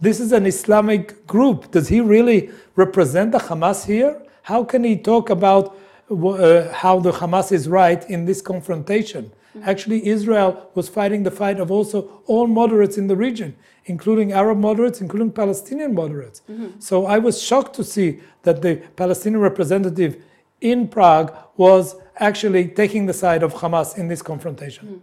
This 0.00 0.20
is 0.20 0.32
an 0.32 0.46
Islamic 0.46 1.26
group. 1.26 1.70
Does 1.70 1.88
he 1.88 2.00
really 2.00 2.50
represent 2.76 3.32
the 3.32 3.38
Hamas 3.38 3.86
here? 3.86 4.22
How 4.42 4.64
can 4.64 4.84
he 4.84 4.96
talk 4.96 5.30
about 5.30 5.76
uh, 6.10 6.72
how 6.72 7.00
the 7.00 7.12
Hamas 7.12 7.52
is 7.52 7.68
right 7.68 8.08
in 8.10 8.24
this 8.24 8.42
confrontation? 8.42 9.32
Actually, 9.62 10.06
Israel 10.06 10.70
was 10.74 10.88
fighting 10.88 11.22
the 11.22 11.30
fight 11.30 11.60
of 11.60 11.70
also 11.70 12.22
all 12.26 12.46
moderates 12.46 12.98
in 12.98 13.06
the 13.06 13.14
region, 13.14 13.54
including 13.84 14.32
Arab 14.32 14.58
moderates, 14.58 15.00
including 15.00 15.30
Palestinian 15.30 15.94
moderates. 15.94 16.42
Mm-hmm. 16.50 16.80
So 16.80 17.06
I 17.06 17.18
was 17.18 17.40
shocked 17.40 17.74
to 17.76 17.84
see 17.84 18.20
that 18.42 18.62
the 18.62 18.82
Palestinian 18.96 19.40
representative 19.40 20.22
in 20.60 20.88
Prague 20.88 21.32
was 21.56 21.94
actually 22.18 22.68
taking 22.68 23.06
the 23.06 23.12
side 23.12 23.42
of 23.42 23.54
Hamas 23.54 23.98
in 23.98 24.08
this 24.08 24.22
confrontation. 24.22 24.88
Mm. 24.88 25.00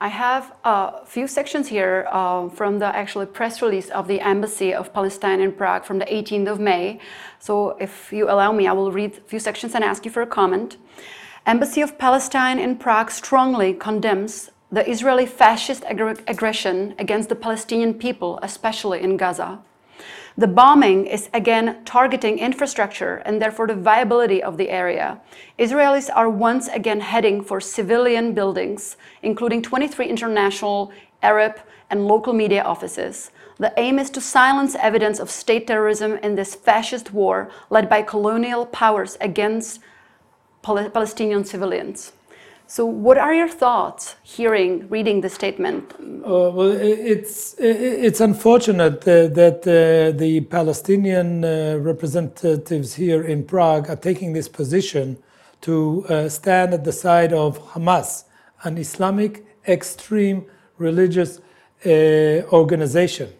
I 0.00 0.08
have 0.08 0.52
a 0.62 1.04
few 1.06 1.26
sections 1.26 1.66
here 1.66 2.06
uh, 2.12 2.48
from 2.50 2.78
the 2.78 2.86
actual 2.86 3.26
press 3.26 3.60
release 3.60 3.90
of 3.90 4.06
the 4.06 4.20
Embassy 4.20 4.72
of 4.72 4.92
Palestine 4.92 5.40
in 5.40 5.50
Prague 5.50 5.84
from 5.84 5.98
the 5.98 6.04
18th 6.04 6.52
of 6.52 6.60
May. 6.60 7.00
So, 7.40 7.76
if 7.80 8.12
you 8.12 8.30
allow 8.30 8.52
me, 8.52 8.68
I 8.68 8.72
will 8.72 8.92
read 8.92 9.16
a 9.16 9.20
few 9.22 9.40
sections 9.40 9.74
and 9.74 9.82
ask 9.82 10.04
you 10.04 10.12
for 10.12 10.22
a 10.22 10.26
comment. 10.26 10.76
Embassy 11.46 11.80
of 11.80 11.98
Palestine 11.98 12.60
in 12.60 12.76
Prague 12.76 13.10
strongly 13.10 13.74
condemns 13.74 14.50
the 14.70 14.88
Israeli 14.88 15.26
fascist 15.26 15.82
ag- 15.84 16.22
aggression 16.28 16.94
against 16.98 17.28
the 17.28 17.34
Palestinian 17.34 17.94
people, 17.94 18.38
especially 18.42 19.00
in 19.00 19.16
Gaza. 19.16 19.58
The 20.38 20.46
bombing 20.46 21.06
is 21.06 21.28
again 21.34 21.78
targeting 21.84 22.38
infrastructure 22.38 23.16
and 23.26 23.42
therefore 23.42 23.66
the 23.66 23.74
viability 23.74 24.40
of 24.40 24.56
the 24.56 24.70
area. 24.70 25.20
Israelis 25.58 26.08
are 26.14 26.30
once 26.30 26.68
again 26.68 27.00
heading 27.00 27.42
for 27.42 27.60
civilian 27.60 28.34
buildings, 28.34 28.96
including 29.20 29.62
23 29.62 30.06
international, 30.06 30.92
Arab, 31.24 31.58
and 31.90 32.06
local 32.06 32.32
media 32.32 32.62
offices. 32.62 33.32
The 33.58 33.72
aim 33.76 33.98
is 33.98 34.10
to 34.10 34.20
silence 34.20 34.76
evidence 34.76 35.18
of 35.18 35.28
state 35.28 35.66
terrorism 35.66 36.18
in 36.22 36.36
this 36.36 36.54
fascist 36.54 37.12
war 37.12 37.50
led 37.68 37.88
by 37.88 38.02
colonial 38.02 38.64
powers 38.64 39.18
against 39.20 39.80
Palestinian 40.62 41.44
civilians. 41.44 42.12
So, 42.70 42.84
what 42.84 43.16
are 43.16 43.32
your 43.32 43.48
thoughts 43.48 44.16
hearing, 44.22 44.90
reading 44.90 45.22
the 45.22 45.30
statement? 45.30 45.94
Uh, 45.98 46.50
well, 46.52 46.70
it's 46.70 47.54
it's 47.58 48.20
unfortunate 48.20 49.08
uh, 49.08 49.28
that 49.28 49.60
uh, 49.66 50.14
the 50.14 50.42
Palestinian 50.50 51.46
uh, 51.46 51.78
representatives 51.80 52.92
here 52.92 53.22
in 53.22 53.44
Prague 53.44 53.88
are 53.88 53.96
taking 53.96 54.34
this 54.34 54.48
position 54.48 55.16
to 55.62 56.04
uh, 56.10 56.28
stand 56.28 56.74
at 56.74 56.84
the 56.84 56.92
side 56.92 57.32
of 57.32 57.58
Hamas, 57.72 58.24
an 58.64 58.76
Islamic 58.76 59.46
extreme 59.66 60.44
religious 60.76 61.40
uh, 61.86 62.42
organization. 62.52 63.32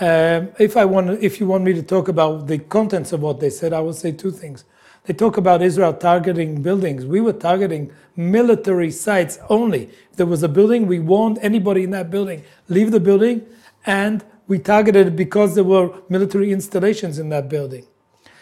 Um, 0.00 0.48
if 0.58 0.78
I 0.78 0.86
want, 0.86 1.22
if 1.22 1.40
you 1.40 1.46
want 1.46 1.62
me 1.62 1.74
to 1.74 1.82
talk 1.82 2.08
about 2.08 2.46
the 2.46 2.56
contents 2.56 3.12
of 3.12 3.20
what 3.20 3.38
they 3.38 3.50
said, 3.50 3.74
I 3.74 3.80
will 3.80 3.92
say 3.92 4.12
two 4.12 4.30
things. 4.30 4.64
They 5.06 5.14
talk 5.14 5.36
about 5.36 5.62
Israel 5.62 5.94
targeting 5.94 6.62
buildings. 6.62 7.06
We 7.06 7.20
were 7.20 7.32
targeting 7.32 7.92
military 8.16 8.90
sites 8.90 9.38
only. 9.48 9.84
If 10.10 10.16
there 10.16 10.26
was 10.26 10.42
a 10.42 10.48
building, 10.48 10.88
we 10.88 10.98
warned 10.98 11.38
anybody 11.42 11.84
in 11.84 11.90
that 11.90 12.10
building, 12.10 12.42
leave 12.68 12.90
the 12.90 12.98
building, 12.98 13.46
and 13.84 14.24
we 14.48 14.58
targeted 14.58 15.06
it 15.06 15.16
because 15.16 15.54
there 15.54 15.64
were 15.64 15.90
military 16.08 16.50
installations 16.52 17.20
in 17.20 17.28
that 17.28 17.48
building. 17.48 17.86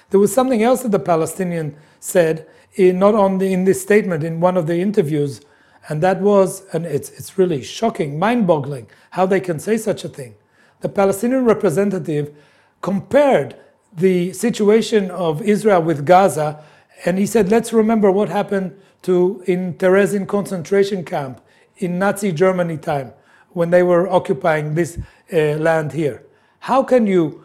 There 0.08 0.20
was 0.20 0.32
something 0.32 0.62
else 0.62 0.82
that 0.82 0.90
the 0.90 0.98
Palestinian 0.98 1.76
said, 2.00 2.46
in, 2.76 2.98
not 2.98 3.14
on 3.14 3.38
the, 3.38 3.52
in 3.52 3.64
this 3.64 3.82
statement, 3.82 4.24
in 4.24 4.40
one 4.40 4.56
of 4.56 4.66
the 4.66 4.80
interviews, 4.80 5.42
and 5.88 6.02
that 6.02 6.22
was, 6.22 6.64
and 6.72 6.86
it's, 6.86 7.10
it's 7.10 7.36
really 7.36 7.62
shocking, 7.62 8.18
mind 8.18 8.46
boggling, 8.46 8.86
how 9.10 9.26
they 9.26 9.40
can 9.40 9.58
say 9.58 9.76
such 9.76 10.02
a 10.04 10.08
thing. 10.08 10.34
The 10.80 10.88
Palestinian 10.88 11.44
representative 11.44 12.34
compared 12.80 13.56
the 13.96 14.32
situation 14.32 15.10
of 15.10 15.42
Israel 15.42 15.82
with 15.82 16.04
Gaza, 16.04 16.62
and 17.04 17.18
he 17.18 17.26
said, 17.26 17.50
let's 17.50 17.72
remember 17.72 18.10
what 18.10 18.28
happened 18.28 18.80
to 19.02 19.42
in 19.46 19.74
Terezin 19.74 20.26
concentration 20.26 21.04
camp 21.04 21.40
in 21.76 21.98
Nazi 21.98 22.32
Germany 22.32 22.76
time 22.76 23.12
when 23.50 23.70
they 23.70 23.82
were 23.82 24.08
occupying 24.08 24.74
this 24.74 24.98
uh, 25.32 25.36
land 25.56 25.92
here. 25.92 26.24
How 26.60 26.82
can 26.82 27.06
you 27.06 27.44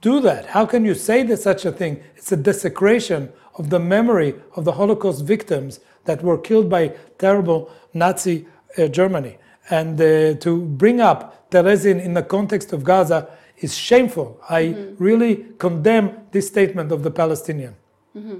do 0.00 0.20
that? 0.20 0.46
How 0.46 0.66
can 0.66 0.84
you 0.84 0.94
say 0.94 1.22
that 1.24 1.38
such 1.38 1.64
a 1.64 1.72
thing? 1.72 2.02
It's 2.16 2.32
a 2.32 2.36
desecration 2.36 3.32
of 3.54 3.70
the 3.70 3.78
memory 3.78 4.34
of 4.56 4.64
the 4.64 4.72
Holocaust 4.72 5.24
victims 5.24 5.80
that 6.04 6.22
were 6.22 6.38
killed 6.38 6.68
by 6.68 6.88
terrible 7.18 7.70
Nazi 7.92 8.46
uh, 8.76 8.88
Germany. 8.88 9.38
And 9.70 10.00
uh, 10.00 10.34
to 10.40 10.62
bring 10.62 11.00
up 11.00 11.50
Terezin 11.50 12.02
in 12.02 12.14
the 12.14 12.22
context 12.22 12.72
of 12.72 12.84
Gaza 12.84 13.28
is 13.64 13.74
shameful. 13.76 14.28
I 14.48 14.62
mm-hmm. 14.62 15.02
really 15.08 15.34
condemn 15.58 16.06
this 16.32 16.46
statement 16.54 16.92
of 16.92 17.02
the 17.02 17.10
Palestinian. 17.10 17.74
Mm-hmm. 18.16 18.38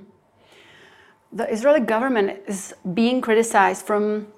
The 1.41 1.47
Israeli 1.57 1.81
government 1.95 2.29
is 2.47 2.75
being 3.01 3.21
criticized 3.21 3.83
from 3.91 4.29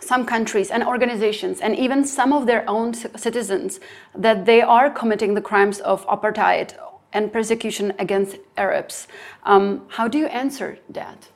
some 0.00 0.24
countries 0.34 0.70
and 0.70 0.82
organizations 0.94 1.60
and 1.60 1.74
even 1.84 2.04
some 2.04 2.32
of 2.38 2.46
their 2.46 2.62
own 2.68 2.94
citizens 3.26 3.80
that 4.26 4.44
they 4.50 4.60
are 4.62 4.88
committing 5.00 5.34
the 5.34 5.44
crimes 5.50 5.80
of 5.92 6.06
apartheid 6.06 6.68
and 7.12 7.32
persecution 7.32 7.92
against 7.98 8.36
Arabs. 8.56 9.08
Um, 9.44 9.66
how 9.96 10.06
do 10.06 10.18
you 10.18 10.26
answer 10.26 10.78
that? 10.90 11.28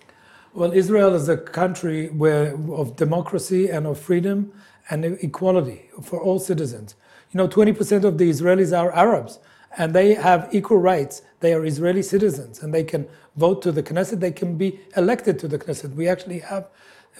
Well, 0.52 0.72
Israel 0.72 1.14
is 1.14 1.28
a 1.28 1.36
country 1.36 2.08
where 2.22 2.46
of 2.80 2.96
democracy 2.96 3.62
and 3.74 3.86
of 3.86 3.98
freedom 3.98 4.52
and 4.90 5.04
equality 5.28 5.78
for 6.02 6.18
all 6.20 6.38
citizens. 6.38 6.96
You 7.32 7.38
know, 7.38 7.48
20% 7.48 8.04
of 8.04 8.18
the 8.18 8.28
Israelis 8.28 8.76
are 8.76 8.92
Arabs, 8.92 9.38
and 9.78 9.94
they 9.94 10.14
have 10.14 10.48
equal 10.52 10.78
rights. 10.78 11.22
They 11.40 11.54
are 11.54 11.64
Israeli 11.64 12.02
citizens, 12.02 12.62
and 12.62 12.74
they 12.74 12.84
can 12.84 13.08
vote 13.36 13.62
to 13.62 13.72
the 13.72 13.82
Knesset. 13.82 14.20
They 14.20 14.32
can 14.32 14.56
be 14.56 14.80
elected 14.96 15.38
to 15.40 15.48
the 15.48 15.58
Knesset. 15.58 15.94
We 15.94 16.08
actually 16.08 16.40
have 16.40 16.68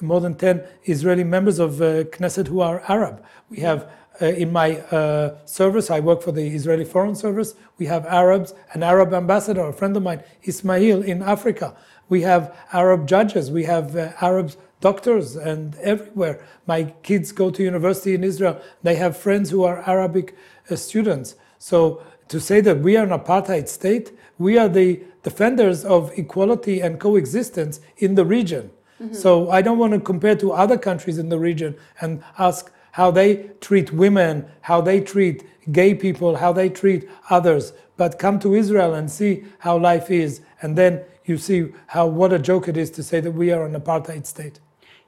more 0.00 0.20
than 0.20 0.34
10 0.34 0.64
Israeli 0.84 1.24
members 1.24 1.58
of 1.58 1.80
uh, 1.80 2.04
Knesset 2.04 2.48
who 2.48 2.60
are 2.60 2.82
Arab. 2.88 3.22
We 3.50 3.58
have 3.60 3.88
uh, 4.20 4.26
in 4.26 4.52
my 4.52 4.78
uh, 4.78 5.38
service, 5.46 5.90
I 5.90 6.00
work 6.00 6.22
for 6.22 6.32
the 6.32 6.46
Israeli 6.46 6.84
Foreign 6.84 7.14
Service. 7.14 7.54
We 7.78 7.86
have 7.86 8.04
Arabs, 8.06 8.52
an 8.74 8.82
Arab 8.82 9.14
ambassador, 9.14 9.62
a 9.62 9.72
friend 9.72 9.96
of 9.96 10.02
mine, 10.02 10.22
Ismail, 10.42 11.02
in 11.02 11.22
Africa. 11.22 11.74
We 12.08 12.22
have 12.22 12.54
Arab 12.72 13.06
judges. 13.06 13.50
We 13.50 13.64
have 13.64 13.96
uh, 13.96 14.12
Arab 14.20 14.52
doctors, 14.80 15.36
and 15.36 15.74
everywhere. 15.76 16.44
My 16.66 16.84
kids 17.02 17.32
go 17.32 17.50
to 17.50 17.62
university 17.62 18.14
in 18.14 18.24
Israel. 18.24 18.60
They 18.82 18.96
have 18.96 19.16
friends 19.16 19.50
who 19.50 19.62
are 19.64 19.88
Arabic 19.88 20.34
uh, 20.70 20.76
students. 20.76 21.34
So 21.58 22.02
to 22.28 22.40
say 22.40 22.60
that 22.62 22.80
we 22.80 22.96
are 22.96 23.04
an 23.04 23.10
apartheid 23.10 23.68
state, 23.68 24.12
we 24.38 24.56
are 24.56 24.68
the 24.68 25.02
defenders 25.22 25.84
of 25.84 26.10
equality 26.18 26.80
and 26.80 26.98
coexistence 26.98 27.80
in 27.98 28.14
the 28.14 28.24
region. 28.24 28.70
Mm-hmm. 29.00 29.14
So 29.14 29.50
I 29.50 29.62
don't 29.62 29.78
want 29.78 29.92
to 29.92 30.00
compare 30.00 30.36
to 30.36 30.52
other 30.52 30.78
countries 30.78 31.18
in 31.18 31.28
the 31.28 31.38
region 31.38 31.76
and 32.00 32.22
ask 32.38 32.72
how 32.92 33.10
they 33.10 33.50
treat 33.60 33.92
women, 33.92 34.46
how 34.62 34.80
they 34.80 35.00
treat 35.00 35.44
gay 35.72 35.94
people, 35.94 36.36
how 36.36 36.52
they 36.52 36.68
treat 36.68 37.08
others. 37.28 37.72
But 37.96 38.18
come 38.18 38.38
to 38.40 38.54
Israel 38.54 38.94
and 38.94 39.10
see 39.10 39.44
how 39.58 39.76
life 39.76 40.10
is, 40.10 40.40
and 40.62 40.76
then 40.76 41.02
you 41.24 41.36
see 41.36 41.72
how 41.88 42.06
what 42.06 42.32
a 42.32 42.38
joke 42.38 42.66
it 42.68 42.76
is 42.76 42.90
to 42.92 43.02
say 43.02 43.20
that 43.20 43.32
we 43.32 43.52
are 43.52 43.64
an 43.64 43.74
apartheid 43.74 44.26
state. 44.26 44.58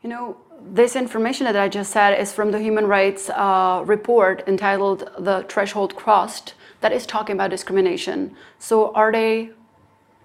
You 0.03 0.11
know, 0.11 0.37
this 0.61 0.97
information 0.97 1.45
that 1.45 1.55
I 1.55 1.69
just 1.69 1.93
said 1.93 2.19
is 2.19 2.33
from 2.33 2.51
the 2.51 2.61
Human 2.61 2.87
Rights 2.87 3.31
uh, 3.31 3.85
report 3.87 4.43
entitled 4.49 5.09
"The 5.17 5.47
Threshold 5.49 5.95
Crossed," 5.95 6.55
that 6.81 6.93
is 6.93 7.07
talking 7.07 7.37
about 7.37 7.51
discrimination. 7.51 8.35
So, 8.59 8.93
are 8.95 9.13
they 9.13 9.51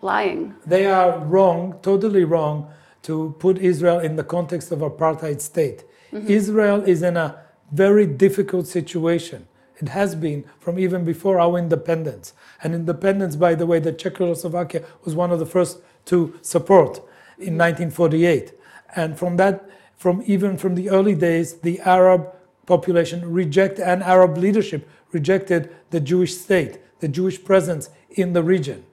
lying? 0.02 0.56
They 0.66 0.88
are 0.88 1.20
wrong, 1.20 1.80
totally 1.84 2.24
wrong 2.24 2.72
to 3.04 3.36
put 3.38 3.60
Israel 3.60 4.00
in 4.00 4.16
the 4.16 4.24
context 4.24 4.72
of 4.72 4.80
apartheid 4.80 5.42
state. 5.42 5.84
Mm-hmm. 6.12 6.28
Israel 6.28 6.82
is 6.82 7.04
in 7.04 7.16
a 7.16 7.40
very 7.72 8.08
difficult 8.08 8.66
situation. 8.66 9.48
It 9.80 9.90
has 9.90 10.16
been 10.16 10.44
from 10.60 10.80
even 10.80 11.06
before 11.06 11.40
our 11.40 11.56
independence. 11.60 12.34
And 12.64 12.74
independence, 12.74 13.36
by 13.36 13.54
the 13.54 13.68
way, 13.68 13.78
that 13.80 14.00
Czechoslovakia 14.00 14.84
was 15.04 15.14
one 15.14 15.32
of 15.32 15.38
the 15.38 15.46
first 15.46 15.82
to 16.06 16.34
support 16.42 16.98
in 17.38 17.56
1948. 17.58 18.54
And 18.96 19.18
from 19.18 19.38
that, 19.38 19.70
from 19.96 20.24
even 20.26 20.58
from 20.58 20.76
the 20.76 20.90
early 20.90 21.16
days, 21.16 21.60
the 21.60 21.80
Arab 21.82 22.34
population 22.66 23.32
rejected 23.32 23.88
and 23.88 24.04
Arab 24.04 24.38
leadership 24.38 24.88
rejected 25.12 25.76
the 25.90 26.00
Jewish 26.00 26.36
state, 26.36 26.80
the 27.00 27.08
Jewish 27.08 27.44
presence 27.44 27.90
in 28.12 28.34
the 28.34 28.44
region. 28.44 28.86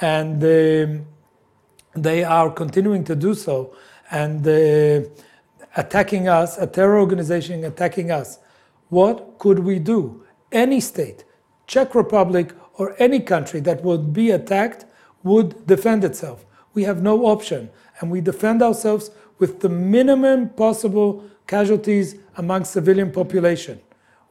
And 0.00 0.42
um, 0.42 1.06
they 1.94 2.24
are 2.24 2.50
continuing 2.50 3.04
to 3.04 3.14
do 3.14 3.34
so 3.34 3.76
and 4.10 4.46
uh, 4.46 5.08
attacking 5.76 6.28
us, 6.28 6.58
a 6.58 6.66
terror 6.66 6.98
organization 6.98 7.64
attacking 7.64 8.10
us. 8.10 8.38
What 8.88 9.38
could 9.38 9.60
we 9.60 9.78
do? 9.78 10.24
Any 10.52 10.80
state, 10.80 11.24
Czech 11.66 11.94
Republic 11.94 12.52
or 12.74 12.94
any 12.98 13.20
country 13.20 13.60
that 13.60 13.82
would 13.82 14.12
be 14.12 14.30
attacked 14.30 14.86
would 15.22 15.66
defend 15.66 16.04
itself. 16.04 16.44
We 16.74 16.82
have 16.84 17.02
no 17.02 17.26
option 17.26 17.70
and 18.00 18.10
we 18.10 18.20
defend 18.20 18.62
ourselves 18.62 19.10
with 19.38 19.60
the 19.60 19.68
minimum 19.68 20.48
possible 20.50 21.24
casualties 21.46 22.16
among 22.36 22.64
civilian 22.64 23.10
population. 23.10 23.80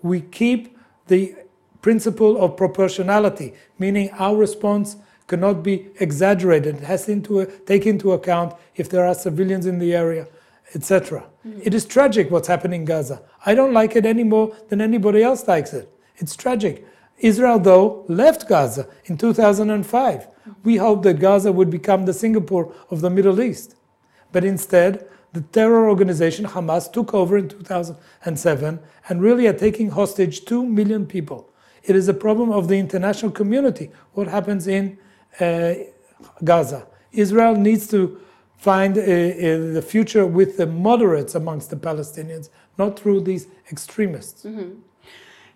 We 0.02 0.22
keep 0.22 0.78
the 1.08 1.36
principle 1.82 2.42
of 2.44 2.58
proportionality, 2.58 3.54
meaning 3.78 4.10
our 4.12 4.36
response 4.36 4.96
cannot 5.28 5.64
be 5.64 5.90
exaggerated. 6.00 6.78
It 6.78 6.84
has 6.84 7.06
to 7.06 7.46
take 7.66 7.86
into 7.86 8.12
account 8.14 8.56
if 8.76 8.90
there 8.90 9.06
are 9.06 9.14
civilians 9.14 9.66
in 9.66 9.80
the 9.80 9.94
area, 9.94 10.28
etc. 10.76 11.26
Mm. 11.48 11.62
It 11.66 11.74
is 11.74 11.86
tragic 11.86 12.32
what's 12.32 12.48
happening 12.48 12.82
in 12.82 12.86
Gaza. 12.86 13.22
I 13.46 13.56
don't 13.56 13.74
like 13.74 13.96
it 13.96 14.06
any 14.06 14.24
more 14.24 14.56
than 14.70 14.82
anybody 14.82 15.24
else 15.24 15.48
likes 15.48 15.74
it. 15.74 15.90
It's 16.18 16.36
tragic. 16.36 16.86
Israel, 17.20 17.60
though, 17.60 18.06
left 18.08 18.48
Gaza 18.48 18.88
in 19.06 19.18
2005. 19.18 20.28
We 20.64 20.78
hoped 20.78 21.04
that 21.04 21.20
Gaza 21.20 21.52
would 21.52 21.70
become 21.70 22.06
the 22.06 22.14
Singapore 22.14 22.74
of 22.90 23.02
the 23.02 23.10
Middle 23.10 23.42
East. 23.42 23.76
But 24.32 24.44
instead, 24.44 25.08
the 25.34 25.42
terror 25.42 25.90
organization 25.90 26.46
Hamas 26.46 26.92
took 26.92 27.14
over 27.14 27.38
in 27.38 27.50
2007 27.50 28.80
and 29.10 29.22
really 29.22 29.48
are 29.48 29.54
taking 29.54 29.92
hostage 29.92 30.46
2 30.46 30.66
million 30.66 31.06
people. 31.06 31.50
It 31.84 31.96
is 31.96 32.08
a 32.08 32.14
problem 32.14 32.52
of 32.52 32.68
the 32.68 32.78
international 32.78 33.32
community, 33.32 33.92
what 34.14 34.28
happens 34.28 34.68
in 34.68 34.98
uh, 35.40 35.74
Gaza. 36.44 36.88
Israel 37.12 37.56
needs 37.56 37.88
to 37.88 38.20
find 38.58 38.96
the 38.96 39.84
future 39.86 40.26
with 40.26 40.56
the 40.58 40.66
moderates 40.66 41.36
amongst 41.36 41.70
the 41.70 41.76
Palestinians, 41.76 42.50
not 42.78 42.98
through 42.98 43.22
these 43.22 43.48
extremists. 43.72 44.44
Mm-hmm. 44.44 44.80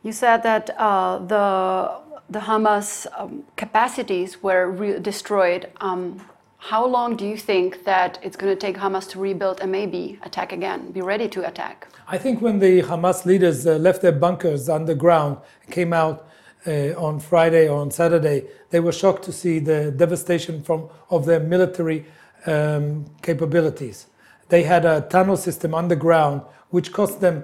You 0.03 0.11
said 0.11 0.43
that 0.43 0.69
uh, 0.77 1.19
the 1.19 2.06
the 2.29 2.39
Hamas 2.39 3.07
um, 3.17 3.43
capacities 3.55 4.43
were 4.43 4.69
re- 4.69 4.99
destroyed. 4.99 5.71
Um, 5.81 6.21
how 6.57 6.85
long 6.85 7.15
do 7.15 7.25
you 7.25 7.37
think 7.37 7.85
that 7.85 8.19
it's 8.23 8.35
going 8.35 8.53
to 8.53 8.59
take 8.59 8.77
Hamas 8.77 9.07
to 9.11 9.19
rebuild 9.19 9.61
and 9.61 9.71
maybe 9.71 10.19
attack 10.23 10.51
again, 10.51 10.91
be 10.91 11.01
ready 11.01 11.27
to 11.29 11.47
attack? 11.47 11.87
I 12.07 12.17
think 12.17 12.41
when 12.41 12.59
the 12.59 12.81
Hamas 12.81 13.25
leaders 13.25 13.67
uh, 13.67 13.75
left 13.77 14.01
their 14.01 14.11
bunkers 14.11 14.67
underground, 14.67 15.37
came 15.69 15.93
out 15.93 16.27
uh, 16.65 16.93
on 16.97 17.19
Friday 17.19 17.69
or 17.69 17.79
on 17.79 17.91
Saturday, 17.91 18.45
they 18.71 18.79
were 18.79 18.91
shocked 18.91 19.23
to 19.23 19.31
see 19.31 19.59
the 19.59 19.91
devastation 19.91 20.61
from 20.61 20.89
of 21.09 21.25
their 21.25 21.39
military 21.39 22.05
um, 22.45 23.05
capabilities. 23.21 24.07
They 24.49 24.63
had 24.63 24.85
a 24.85 25.01
tunnel 25.01 25.37
system 25.37 25.73
underground 25.73 26.41
which 26.69 26.91
cost 26.91 27.21
them 27.21 27.43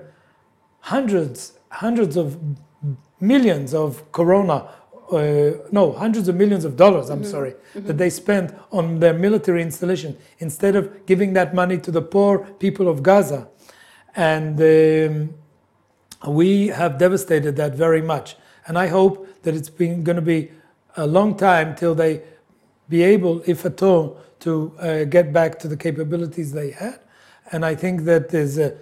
hundreds, 0.79 1.53
hundreds 1.69 2.17
of 2.17 2.37
millions 3.23 3.73
of 3.73 4.11
corona, 4.11 4.67
uh, 5.11 5.51
no, 5.71 5.93
hundreds 5.93 6.27
of 6.27 6.35
millions 6.35 6.65
of 6.65 6.75
dollars, 6.75 7.09
I'm 7.09 7.21
mm-hmm. 7.21 7.31
sorry, 7.31 7.51
mm-hmm. 7.51 7.87
that 7.87 7.97
they 7.97 8.09
spent 8.09 8.53
on 8.71 8.99
their 8.99 9.13
military 9.13 9.61
installation 9.61 10.17
instead 10.39 10.75
of 10.75 11.05
giving 11.05 11.33
that 11.33 11.53
money 11.53 11.77
to 11.79 11.91
the 11.91 12.01
poor 12.01 12.39
people 12.59 12.87
of 12.87 13.01
Gaza. 13.01 13.47
And 14.15 14.59
um, 14.61 15.33
we 16.27 16.67
have 16.67 16.97
devastated 16.97 17.55
that 17.55 17.75
very 17.75 18.01
much. 18.01 18.35
And 18.67 18.77
I 18.77 18.87
hope 18.87 19.27
that 19.43 19.55
it's 19.55 19.69
been 19.69 20.03
going 20.03 20.15
to 20.17 20.21
be 20.21 20.51
a 20.97 21.07
long 21.07 21.35
time 21.35 21.75
till 21.75 21.95
they 21.95 22.21
be 22.89 23.03
able, 23.03 23.41
if 23.45 23.65
at 23.65 23.81
all, 23.81 24.19
to 24.41 24.73
uh, 24.79 25.03
get 25.05 25.31
back 25.31 25.57
to 25.59 25.67
the 25.67 25.77
capabilities 25.77 26.51
they 26.51 26.71
had. 26.71 26.99
And 27.51 27.65
I 27.65 27.75
think 27.75 28.03
that 28.03 28.29
there's 28.29 28.57
a 28.57 28.75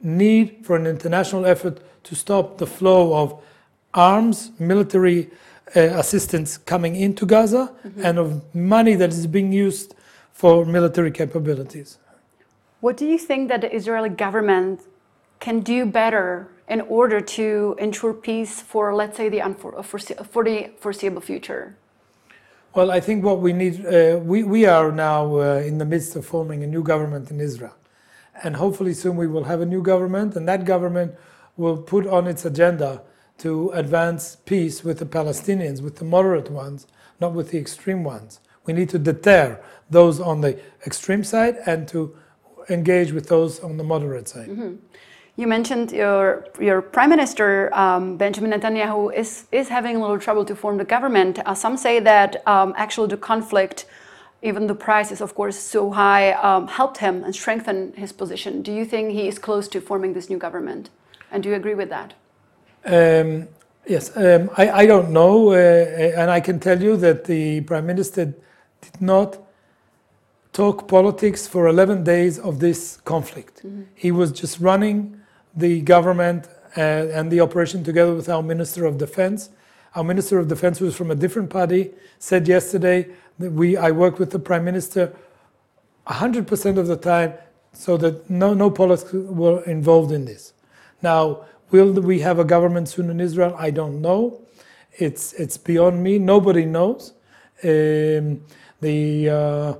need 0.00 0.64
for 0.64 0.76
an 0.76 0.86
international 0.86 1.46
effort 1.46 1.80
to 2.04 2.14
stop 2.14 2.58
the 2.58 2.66
flow 2.66 3.14
of 3.14 3.42
arms, 3.94 4.52
military 4.58 5.30
uh, 5.76 5.80
assistance 5.80 6.58
coming 6.58 6.96
into 6.96 7.26
Gaza, 7.26 7.74
mm-hmm. 7.86 8.04
and 8.04 8.18
of 8.18 8.54
money 8.54 8.94
that 8.94 9.10
is 9.10 9.26
being 9.26 9.52
used 9.52 9.94
for 10.32 10.64
military 10.64 11.10
capabilities. 11.10 11.98
What 12.80 12.96
do 12.96 13.06
you 13.06 13.18
think 13.18 13.48
that 13.48 13.60
the 13.60 13.74
Israeli 13.74 14.08
government 14.08 14.80
can 15.40 15.60
do 15.60 15.86
better 15.86 16.48
in 16.68 16.80
order 16.82 17.20
to 17.20 17.76
ensure 17.78 18.14
peace 18.14 18.60
for, 18.60 18.94
let's 18.94 19.16
say, 19.16 19.28
the 19.28 19.38
unfore- 19.38 19.84
for 19.84 20.44
the 20.44 20.70
foreseeable 20.78 21.20
future? 21.20 21.76
Well, 22.74 22.90
I 22.90 23.00
think 23.00 23.22
what 23.22 23.40
we 23.40 23.52
need, 23.52 23.84
uh, 23.84 24.18
we, 24.22 24.42
we 24.44 24.64
are 24.64 24.90
now 24.90 25.36
uh, 25.36 25.62
in 25.64 25.78
the 25.78 25.84
midst 25.84 26.16
of 26.16 26.24
forming 26.24 26.64
a 26.64 26.66
new 26.66 26.82
government 26.82 27.30
in 27.30 27.38
Israel. 27.40 27.74
And 28.42 28.56
hopefully 28.56 28.94
soon 28.94 29.16
we 29.16 29.26
will 29.26 29.44
have 29.44 29.60
a 29.60 29.66
new 29.66 29.82
government, 29.82 30.34
and 30.36 30.48
that 30.48 30.64
government 30.64 31.14
will 31.56 31.76
put 31.76 32.06
on 32.06 32.26
its 32.26 32.44
agenda 32.46 33.02
to 33.38 33.70
advance 33.70 34.36
peace 34.44 34.84
with 34.84 34.98
the 34.98 35.06
Palestinians, 35.06 35.82
with 35.82 35.96
the 35.96 36.04
moderate 36.04 36.50
ones, 36.50 36.86
not 37.20 37.32
with 37.32 37.50
the 37.50 37.58
extreme 37.58 38.04
ones. 38.04 38.40
We 38.66 38.72
need 38.72 38.88
to 38.90 38.98
deter 38.98 39.60
those 39.90 40.20
on 40.20 40.40
the 40.40 40.58
extreme 40.86 41.24
side 41.24 41.56
and 41.66 41.88
to 41.88 42.16
engage 42.70 43.12
with 43.12 43.28
those 43.28 43.60
on 43.60 43.76
the 43.76 43.84
moderate 43.84 44.28
side. 44.28 44.48
Mm-hmm. 44.48 44.74
You 45.36 45.46
mentioned 45.46 45.92
your 45.92 46.46
your 46.60 46.82
prime 46.82 47.08
minister 47.08 47.74
um, 47.74 48.18
Benjamin 48.18 48.50
Netanyahu 48.52 49.14
is 49.14 49.46
is 49.50 49.68
having 49.68 49.96
a 49.96 50.00
little 50.00 50.18
trouble 50.18 50.44
to 50.44 50.54
form 50.54 50.76
the 50.76 50.84
government. 50.84 51.38
Uh, 51.38 51.54
some 51.54 51.76
say 51.76 52.00
that 52.00 52.46
um, 52.46 52.74
actually 52.76 53.08
the 53.08 53.16
conflict, 53.16 53.86
even 54.42 54.66
the 54.66 54.74
price 54.74 55.10
is 55.10 55.22
of 55.22 55.34
course 55.34 55.58
so 55.58 55.90
high, 55.90 56.32
um, 56.32 56.68
helped 56.68 56.98
him 56.98 57.24
and 57.24 57.34
strengthened 57.34 57.94
his 57.96 58.12
position. 58.12 58.62
Do 58.62 58.72
you 58.72 58.84
think 58.84 59.12
he 59.12 59.26
is 59.26 59.38
close 59.38 59.68
to 59.68 59.80
forming 59.80 60.12
this 60.12 60.28
new 60.28 60.38
government? 60.38 60.90
And 61.30 61.42
do 61.42 61.48
you 61.48 61.54
agree 61.54 61.74
with 61.74 61.88
that? 61.88 62.12
Um, 62.84 63.48
yes, 63.86 64.16
um, 64.16 64.50
I, 64.56 64.70
I 64.70 64.86
don't 64.86 65.10
know, 65.10 65.52
uh, 65.52 65.54
and 65.54 66.30
I 66.30 66.40
can 66.40 66.58
tell 66.58 66.82
you 66.82 66.96
that 66.98 67.24
the 67.24 67.60
prime 67.62 67.86
minister 67.86 68.34
did 68.80 69.00
not 69.00 69.38
talk 70.52 70.88
politics 70.88 71.46
for 71.46 71.66
11 71.66 72.04
days 72.04 72.38
of 72.38 72.60
this 72.60 72.98
conflict. 73.04 73.58
Mm-hmm. 73.58 73.82
He 73.94 74.10
was 74.10 74.32
just 74.32 74.60
running 74.60 75.20
the 75.54 75.80
government 75.80 76.48
uh, 76.76 76.80
and 76.80 77.30
the 77.30 77.40
operation 77.40 77.84
together 77.84 78.14
with 78.14 78.28
our 78.28 78.42
Minister 78.42 78.84
of 78.84 78.98
Defense. 78.98 79.50
Our 79.94 80.04
Minister 80.04 80.38
of 80.38 80.48
Defense 80.48 80.78
who 80.78 80.86
is 80.86 80.96
from 80.96 81.10
a 81.10 81.14
different 81.14 81.50
party, 81.50 81.90
said 82.18 82.48
yesterday 82.48 83.08
that 83.38 83.52
we, 83.52 83.76
I 83.76 83.90
work 83.90 84.18
with 84.18 84.30
the 84.30 84.38
Prime 84.38 84.64
Minister 84.64 85.14
100% 86.06 86.78
of 86.78 86.86
the 86.86 86.96
time 86.96 87.34
so 87.72 87.96
that 87.96 88.28
no, 88.28 88.54
no 88.54 88.70
politics 88.70 89.12
were 89.12 89.62
involved 89.64 90.12
in 90.12 90.24
this. 90.24 90.52
Now, 91.00 91.44
will 91.72 91.92
we 91.92 92.20
have 92.20 92.38
a 92.38 92.44
government 92.44 92.88
soon 92.88 93.10
in 93.10 93.20
Israel? 93.20 93.54
I 93.58 93.70
don't 93.70 94.00
know. 94.00 94.42
It's, 94.92 95.32
it's 95.32 95.56
beyond 95.56 96.02
me. 96.02 96.18
Nobody 96.18 96.66
knows. 96.66 97.14
Um, 97.64 98.42
the 98.80 99.30
uh, 99.30 99.74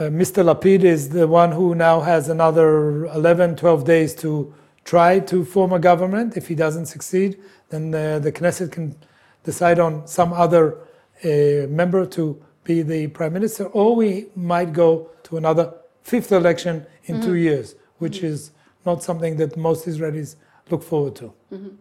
uh, 0.00 0.08
Mr. 0.08 0.44
Lapid 0.44 0.84
is 0.84 1.10
the 1.10 1.26
one 1.26 1.52
who 1.52 1.74
now 1.74 2.00
has 2.00 2.28
another 2.28 3.06
11, 3.06 3.56
12 3.56 3.84
days 3.84 4.14
to 4.14 4.54
try 4.84 5.18
to 5.18 5.44
form 5.44 5.72
a 5.72 5.78
government. 5.78 6.36
If 6.36 6.48
he 6.48 6.54
doesn't 6.54 6.86
succeed, 6.86 7.38
then 7.70 7.94
uh, 7.94 8.18
the 8.18 8.32
Knesset 8.32 8.72
can 8.72 8.96
decide 9.44 9.78
on 9.78 10.06
some 10.06 10.32
other 10.32 10.78
uh, 11.24 11.66
member 11.68 12.06
to 12.06 12.40
be 12.64 12.82
the 12.82 13.08
prime 13.08 13.32
minister, 13.32 13.64
or 13.66 13.96
we 13.96 14.26
might 14.36 14.72
go 14.72 15.10
to 15.24 15.36
another 15.36 15.74
fifth 16.02 16.32
election 16.32 16.86
in 17.04 17.16
mm-hmm. 17.16 17.24
two 17.24 17.34
years, 17.34 17.74
which 17.98 18.18
mm-hmm. 18.18 18.26
is 18.26 18.52
not 18.84 19.02
something 19.02 19.36
that 19.36 19.56
most 19.56 19.86
Israelis 19.86 20.36
look 20.70 20.82
forward 20.82 21.16
to. 21.16 21.32
Mm-hmm. 21.52 21.76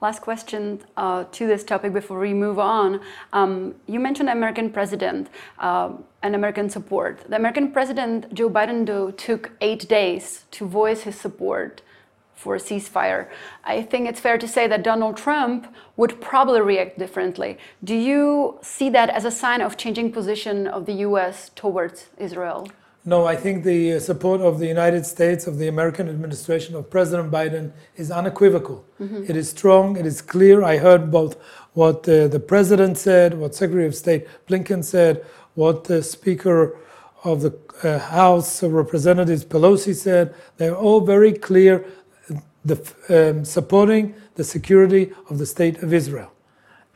Last 0.00 0.22
question 0.22 0.80
uh, 0.96 1.24
to 1.30 1.46
this 1.46 1.62
topic 1.62 1.92
before 1.92 2.18
we 2.18 2.32
move 2.32 2.58
on. 2.58 3.00
Um, 3.32 3.74
you 3.86 4.00
mentioned 4.00 4.28
American 4.28 4.70
president 4.70 5.28
uh, 5.58 5.92
and 6.22 6.34
American 6.34 6.70
support. 6.70 7.20
The 7.28 7.36
American 7.36 7.70
president, 7.70 8.32
Joe 8.32 8.50
Biden, 8.50 8.86
though, 8.86 9.10
took 9.10 9.52
eight 9.60 9.88
days 9.88 10.44
to 10.52 10.66
voice 10.66 11.02
his 11.02 11.16
support 11.16 11.82
for 12.34 12.54
a 12.54 12.58
ceasefire. 12.58 13.28
I 13.64 13.82
think 13.82 14.08
it's 14.08 14.18
fair 14.18 14.38
to 14.38 14.48
say 14.48 14.66
that 14.66 14.82
Donald 14.82 15.18
Trump 15.18 15.72
would 15.98 16.20
probably 16.22 16.62
react 16.62 16.98
differently. 16.98 17.58
Do 17.84 17.94
you 17.94 18.58
see 18.62 18.88
that 18.90 19.10
as 19.10 19.26
a 19.26 19.30
sign 19.30 19.60
of 19.60 19.76
changing 19.76 20.12
position 20.12 20.66
of 20.66 20.86
the 20.86 20.94
US 21.08 21.50
towards 21.54 22.06
Israel? 22.16 22.66
No, 23.04 23.24
I 23.24 23.34
think 23.34 23.64
the 23.64 23.98
support 23.98 24.42
of 24.42 24.58
the 24.58 24.66
United 24.66 25.06
States, 25.06 25.46
of 25.46 25.56
the 25.56 25.68
American 25.68 26.08
administration, 26.08 26.74
of 26.74 26.90
President 26.90 27.30
Biden 27.30 27.72
is 27.96 28.10
unequivocal. 28.10 28.84
Mm-hmm. 29.00 29.24
It 29.26 29.36
is 29.36 29.48
strong, 29.48 29.96
it 29.96 30.04
is 30.04 30.20
clear. 30.20 30.62
I 30.62 30.76
heard 30.76 31.10
both 31.10 31.36
what 31.72 32.06
uh, 32.08 32.28
the 32.28 32.40
president 32.40 32.98
said, 32.98 33.34
what 33.34 33.54
Secretary 33.54 33.86
of 33.86 33.94
State 33.94 34.26
Blinken 34.46 34.84
said, 34.84 35.24
what 35.54 35.84
the 35.84 36.02
Speaker 36.02 36.76
of 37.24 37.40
the 37.40 37.58
uh, 37.82 37.98
House 37.98 38.62
of 38.62 38.72
Representatives 38.72 39.44
Pelosi 39.44 39.94
said. 39.94 40.34
They're 40.58 40.76
all 40.76 41.00
very 41.00 41.32
clear 41.32 41.86
the, 42.64 42.76
um, 43.08 43.44
supporting 43.44 44.14
the 44.34 44.44
security 44.44 45.12
of 45.28 45.38
the 45.38 45.46
state 45.46 45.82
of 45.82 45.92
Israel. 45.94 46.32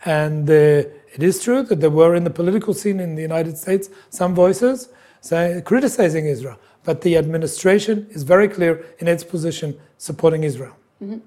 And 0.04 0.48
uh, 0.50 0.52
it 0.52 1.22
is 1.22 1.42
true 1.42 1.62
that 1.62 1.80
there 1.80 1.90
were 1.90 2.14
in 2.14 2.24
the 2.24 2.30
political 2.30 2.74
scene 2.74 3.00
in 3.00 3.14
the 3.14 3.22
United 3.22 3.56
States 3.56 3.88
some 4.10 4.34
voices 4.34 4.88
say, 5.24 5.62
criticizing 5.62 6.26
Israel. 6.26 6.56
But 6.84 7.00
the 7.00 7.18
administration 7.18 8.06
is 8.10 8.22
very 8.22 8.48
clear 8.48 8.78
in 9.00 9.08
its 9.08 9.24
position 9.24 9.74
supporting 9.98 10.44
Israel. 10.44 10.72
Mm-hmm. 11.02 11.20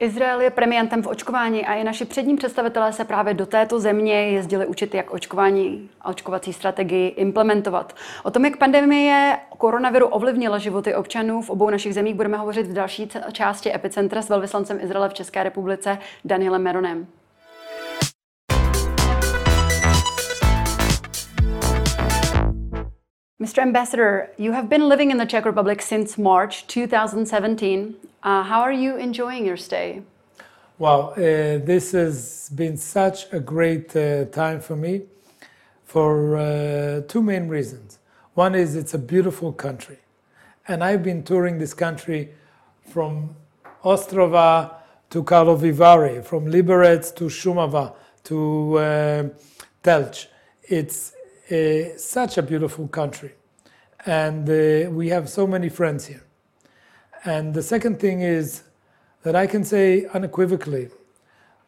Izrael 0.00 0.40
je 0.40 0.50
premiantem 0.50 1.02
v 1.02 1.06
očkování 1.06 1.66
a 1.66 1.74
i 1.74 1.84
naši 1.84 2.04
přední 2.04 2.36
představitelé 2.36 2.92
se 2.92 3.04
právě 3.04 3.34
do 3.34 3.46
této 3.46 3.80
země 3.80 4.30
jezdili 4.30 4.66
učit, 4.66 4.94
jak 4.94 5.10
očkování 5.10 5.90
a 6.00 6.08
očkovací 6.08 6.52
strategii 6.52 7.08
implementovat. 7.08 7.96
O 8.22 8.30
tom, 8.30 8.44
jak 8.44 8.56
pandemie 8.56 9.38
koronaviru 9.58 10.06
ovlivnila 10.06 10.58
životy 10.58 10.94
občanů 10.94 11.42
v 11.42 11.50
obou 11.50 11.70
našich 11.70 11.94
zemích, 11.94 12.14
budeme 12.14 12.36
hovořit 12.36 12.66
v 12.66 12.72
další 12.72 13.08
části 13.32 13.74
Epicentra 13.74 14.22
s 14.22 14.28
velvyslancem 14.28 14.80
Izraele 14.80 15.08
v 15.08 15.14
České 15.14 15.42
republice 15.42 15.98
Danielem 16.24 16.62
Meronem. 16.62 17.06
Mr. 23.40 23.62
Ambassador, 23.62 24.30
you 24.36 24.50
have 24.50 24.68
been 24.68 24.88
living 24.88 25.12
in 25.12 25.16
the 25.16 25.24
Czech 25.24 25.44
Republic 25.44 25.80
since 25.80 26.18
March 26.18 26.66
2017. 26.66 27.94
Uh, 28.20 28.42
how 28.42 28.62
are 28.62 28.72
you 28.72 28.96
enjoying 28.96 29.46
your 29.46 29.56
stay? 29.56 30.02
Well, 30.76 31.12
uh, 31.12 31.16
this 31.64 31.92
has 31.92 32.50
been 32.52 32.76
such 32.76 33.32
a 33.32 33.38
great 33.38 33.94
uh, 33.94 34.24
time 34.24 34.60
for 34.60 34.74
me 34.74 35.02
for 35.84 36.36
uh, 36.36 37.02
two 37.06 37.22
main 37.22 37.46
reasons. 37.46 38.00
One 38.34 38.56
is 38.56 38.74
it's 38.74 38.94
a 38.94 38.98
beautiful 38.98 39.52
country, 39.52 39.98
and 40.66 40.82
I've 40.82 41.04
been 41.04 41.22
touring 41.22 41.58
this 41.58 41.74
country 41.74 42.30
from 42.90 43.36
Ostrava 43.84 44.74
to 45.10 45.22
Karlovy 45.22 45.72
Vary, 45.72 46.22
from 46.24 46.46
Liberec 46.46 47.14
to 47.14 47.26
Šumava 47.26 47.94
to 48.24 48.78
uh, 48.78 49.28
Telč. 49.84 50.26
It's 50.64 51.12
uh, 51.50 51.96
such 51.96 52.38
a 52.38 52.42
beautiful 52.42 52.88
country. 52.88 53.34
And 54.06 54.48
uh, 54.48 54.90
we 54.90 55.08
have 55.08 55.28
so 55.28 55.46
many 55.46 55.68
friends 55.68 56.06
here. 56.06 56.24
And 57.24 57.54
the 57.54 57.62
second 57.62 57.98
thing 58.00 58.20
is 58.20 58.62
that 59.22 59.34
I 59.34 59.46
can 59.46 59.64
say 59.64 60.06
unequivocally 60.14 60.88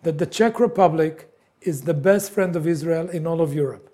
that 0.03 0.19
the 0.19 0.27
Czech 0.27 0.61
Republic 0.61 1.31
is 1.61 1.83
the 1.83 1.95
best 1.95 2.33
friend 2.33 2.57
of 2.57 2.67
Israel 2.67 3.09
in 3.11 3.27
all 3.27 3.41
of 3.41 3.53
Europe. 3.53 3.91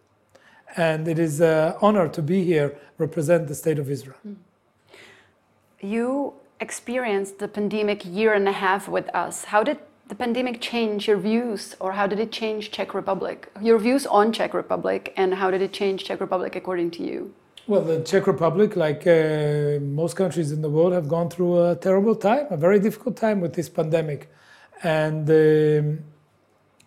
And 0.77 1.09
it 1.09 1.18
is 1.18 1.40
an 1.40 1.75
honor 1.81 2.09
to 2.09 2.22
be 2.22 2.44
here, 2.44 2.77
represent 2.99 3.49
the 3.49 3.55
state 3.55 3.79
of 3.79 3.90
Israel. 3.90 4.18
Hmm. 4.22 4.35
You 5.81 6.35
experienced 6.61 7.38
the 7.38 7.49
pandemic 7.49 8.05
year 8.05 8.35
and 8.35 8.49
a 8.49 8.53
half 8.53 8.88
with 8.88 9.09
us. 9.14 9.44
How 9.44 9.62
did 9.62 9.79
the 10.09 10.14
pandemic 10.14 10.61
change 10.61 11.09
your 11.09 11.16
views 11.16 11.75
or 11.81 11.92
how 11.92 12.07
did 12.07 12.21
it 12.21 12.31
change 12.31 12.71
Czech 12.71 12.95
Republic? 12.95 13.51
Your 13.61 13.79
views 13.79 14.07
on 14.07 14.33
Czech 14.33 14.55
Republic 14.55 15.12
and 15.16 15.35
how 15.35 15.51
did 15.51 15.62
it 15.62 15.73
change 15.73 16.05
Czech 16.05 16.21
Republic 16.21 16.55
according 16.55 16.90
to 16.92 17.03
you? 17.03 17.35
Well, 17.66 17.83
the 17.83 18.01
Czech 18.01 18.29
Republic, 18.29 18.77
like 18.77 19.07
uh, 19.07 19.81
most 19.81 20.14
countries 20.14 20.53
in 20.53 20.62
the 20.62 20.71
world, 20.71 20.92
have 20.92 21.09
gone 21.09 21.29
through 21.29 21.71
a 21.71 21.75
terrible 21.75 22.14
time, 22.14 22.47
a 22.51 22.57
very 22.57 22.79
difficult 22.79 23.16
time 23.16 23.40
with 23.40 23.55
this 23.55 23.69
pandemic. 23.69 24.31
And 24.85 25.29
um, 25.29 25.99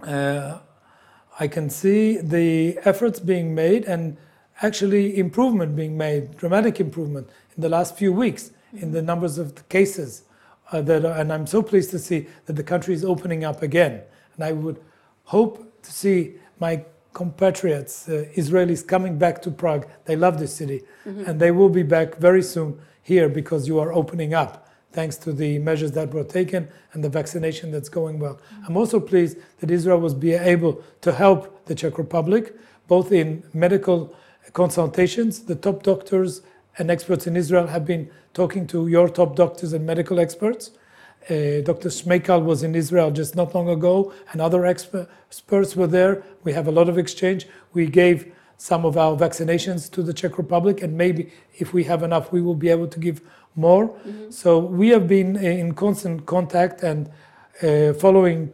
uh, 0.08 0.60
I 1.38 1.48
can 1.50 1.70
see 1.70 2.18
the 2.22 2.80
efforts 2.86 3.20
being 3.20 3.54
made 3.54 3.84
and 3.84 4.16
actually 4.62 5.18
improvement 5.18 5.76
being 5.76 5.98
made, 5.98 6.38
dramatic 6.38 6.80
improvement 6.80 7.28
in 7.58 7.62
the 7.62 7.70
last 7.70 7.98
few 7.98 8.14
weeks 8.14 8.52
in 8.72 8.94
the 8.94 9.02
numbers 9.02 9.38
of 9.38 9.56
the 9.56 9.64
cases 9.64 10.24
uh, 10.72 10.82
that, 10.82 11.06
and 11.06 11.34
I'm 11.34 11.48
so 11.48 11.62
pleased 11.62 11.92
to 11.92 12.00
see 12.00 12.28
that 12.46 12.54
the 12.54 12.64
country 12.64 12.94
is 12.94 13.04
opening 13.04 13.44
up 13.44 13.62
again. 13.62 14.02
And 14.36 14.44
I 14.44 14.52
would 14.52 14.82
hope 15.24 15.82
to 15.84 15.92
see 15.92 16.36
my 16.60 16.84
compatriots, 17.14 18.08
uh, 18.08 18.26
Israelis 18.36 18.86
coming 18.86 19.18
back 19.18 19.42
to 19.42 19.52
Prague. 19.52 19.88
They 20.06 20.16
love 20.16 20.40
this 20.40 20.54
city, 20.54 20.84
mm-hmm. 21.06 21.26
and 21.26 21.40
they 21.40 21.52
will 21.52 21.70
be 21.70 21.84
back 21.84 22.18
very 22.18 22.44
soon 22.44 22.80
here 23.02 23.30
because 23.30 23.68
you 23.68 23.80
are 23.80 23.92
opening 23.92 24.34
up 24.34 24.68
thanks 24.92 25.18
to 25.18 25.32
the 25.32 25.60
measures 25.60 25.92
that 25.92 26.12
were 26.14 26.24
taken 26.24 26.68
and 26.94 27.04
the 27.04 27.10
vaccination 27.10 27.72
that's 27.72 27.90
going 27.90 28.20
well. 28.20 28.36
Mm-hmm. 28.36 28.66
I'm 28.66 28.78
also 28.78 29.00
pleased 29.00 29.38
that 29.60 29.70
Israel 29.70 30.00
was 30.00 30.14
be 30.14 30.34
able 30.34 30.84
to 31.02 31.12
help 31.12 31.66
the 31.66 31.76
Czech 31.76 31.98
Republic, 31.98 32.56
both 32.88 33.12
in 33.12 33.44
medical 33.54 34.16
consultations. 34.54 35.42
The 35.42 35.56
top 35.56 35.84
doctors 35.84 36.42
and 36.78 36.90
experts 36.90 37.28
in 37.28 37.36
Israel 37.36 37.68
have 37.68 37.86
been 37.86 38.10
talking 38.34 38.68
to 38.68 38.88
your 38.88 39.10
top 39.10 39.36
doctors 39.36 39.74
and 39.74 39.86
medical 39.86 40.20
experts. 40.20 40.72
Uh, 41.30 41.62
Dr. 41.62 41.90
Shmeikal 41.90 42.44
was 42.44 42.64
in 42.64 42.76
Israel 42.76 43.12
just 43.12 43.36
not 43.36 43.54
long 43.54 43.70
ago, 43.70 44.14
and 44.32 44.42
other 44.42 44.66
experts 44.66 45.76
were 45.76 45.88
there. 45.88 46.24
We 46.44 46.54
have 46.54 46.68
a 46.68 46.72
lot 46.72 46.88
of 46.88 46.98
exchange. 46.98 47.48
We 47.74 47.88
gave 47.88 48.32
some 48.58 48.86
of 48.86 48.98
our 48.98 49.16
vaccinations 49.16 49.90
to 49.92 50.02
the 50.02 50.14
Czech 50.14 50.38
Republic, 50.38 50.82
and 50.82 50.98
maybe 50.98 51.32
if 51.58 51.74
we 51.74 51.84
have 51.86 52.04
enough, 52.04 52.32
we 52.32 52.42
will 52.42 52.56
be 52.56 52.70
able 52.70 52.88
to 52.88 53.00
give 53.00 53.22
more. 53.56 53.90
Mm-hmm. 53.90 54.32
So 54.32 54.60
we 54.60 54.90
have 54.90 55.08
been 55.08 55.36
in 55.36 55.74
constant 55.74 56.26
contact 56.26 56.84
and 56.84 57.10
uh, 57.62 57.94
following 57.94 58.54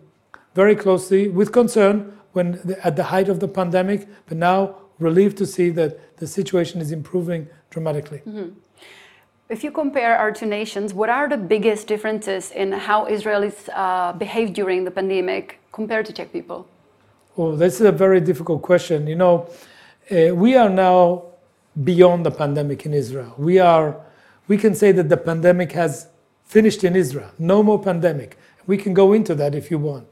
very 0.54 0.76
closely 0.76 1.28
with 1.28 1.52
concern 1.52 2.18
when 2.34 2.60
the, 2.64 2.86
at 2.86 2.96
the 2.96 3.04
height 3.04 3.30
of 3.30 3.40
the 3.40 3.48
pandemic, 3.48 4.08
but 4.28 4.38
now 4.38 4.76
relieved 5.00 5.38
to 5.38 5.46
see 5.46 5.70
that 5.70 6.18
the 6.18 6.28
situation 6.28 6.82
is 6.82 6.92
improving 6.92 7.48
dramatically. 7.76 8.22
Mm-hmm. 8.26 8.50
If 9.56 9.60
you 9.64 9.72
compare 9.82 10.14
our 10.18 10.32
two 10.40 10.50
nations, 10.60 10.88
what 11.00 11.10
are 11.18 11.28
the 11.36 11.42
biggest 11.54 11.84
differences 11.94 12.44
in 12.62 12.68
how 12.88 13.00
Israelis 13.18 13.58
uh, 13.70 14.14
behave 14.24 14.48
during 14.60 14.80
the 14.88 14.94
pandemic 15.00 15.60
compared 15.72 16.06
to 16.08 16.14
Czech 16.18 16.30
people? 16.38 16.60
Well, 17.36 17.52
this 17.64 17.74
is 17.80 17.86
a 17.96 17.98
very 18.06 18.22
difficult 18.22 18.62
question. 18.72 18.98
You 19.14 19.20
know, 19.24 19.36
uh, 20.10 20.34
we 20.44 20.56
are 20.62 20.72
now 20.88 21.00
beyond 21.92 22.26
the 22.26 22.32
pandemic 22.32 22.80
in 22.88 22.94
Israel. 23.04 23.32
We 23.38 23.56
are, 23.60 23.88
we 24.48 24.58
can 24.58 24.74
say 24.82 24.90
that 24.94 25.10
the 25.14 25.22
pandemic 25.30 25.72
has 25.74 26.08
finished 26.56 26.82
in 26.84 26.96
Israel. 26.96 27.30
No 27.38 27.62
more 27.62 27.80
pandemic. 27.90 28.30
We 28.66 28.78
can 28.84 28.94
go 28.94 29.14
into 29.18 29.36
that 29.36 29.54
if 29.54 29.70
you 29.70 29.78
want. 29.90 30.08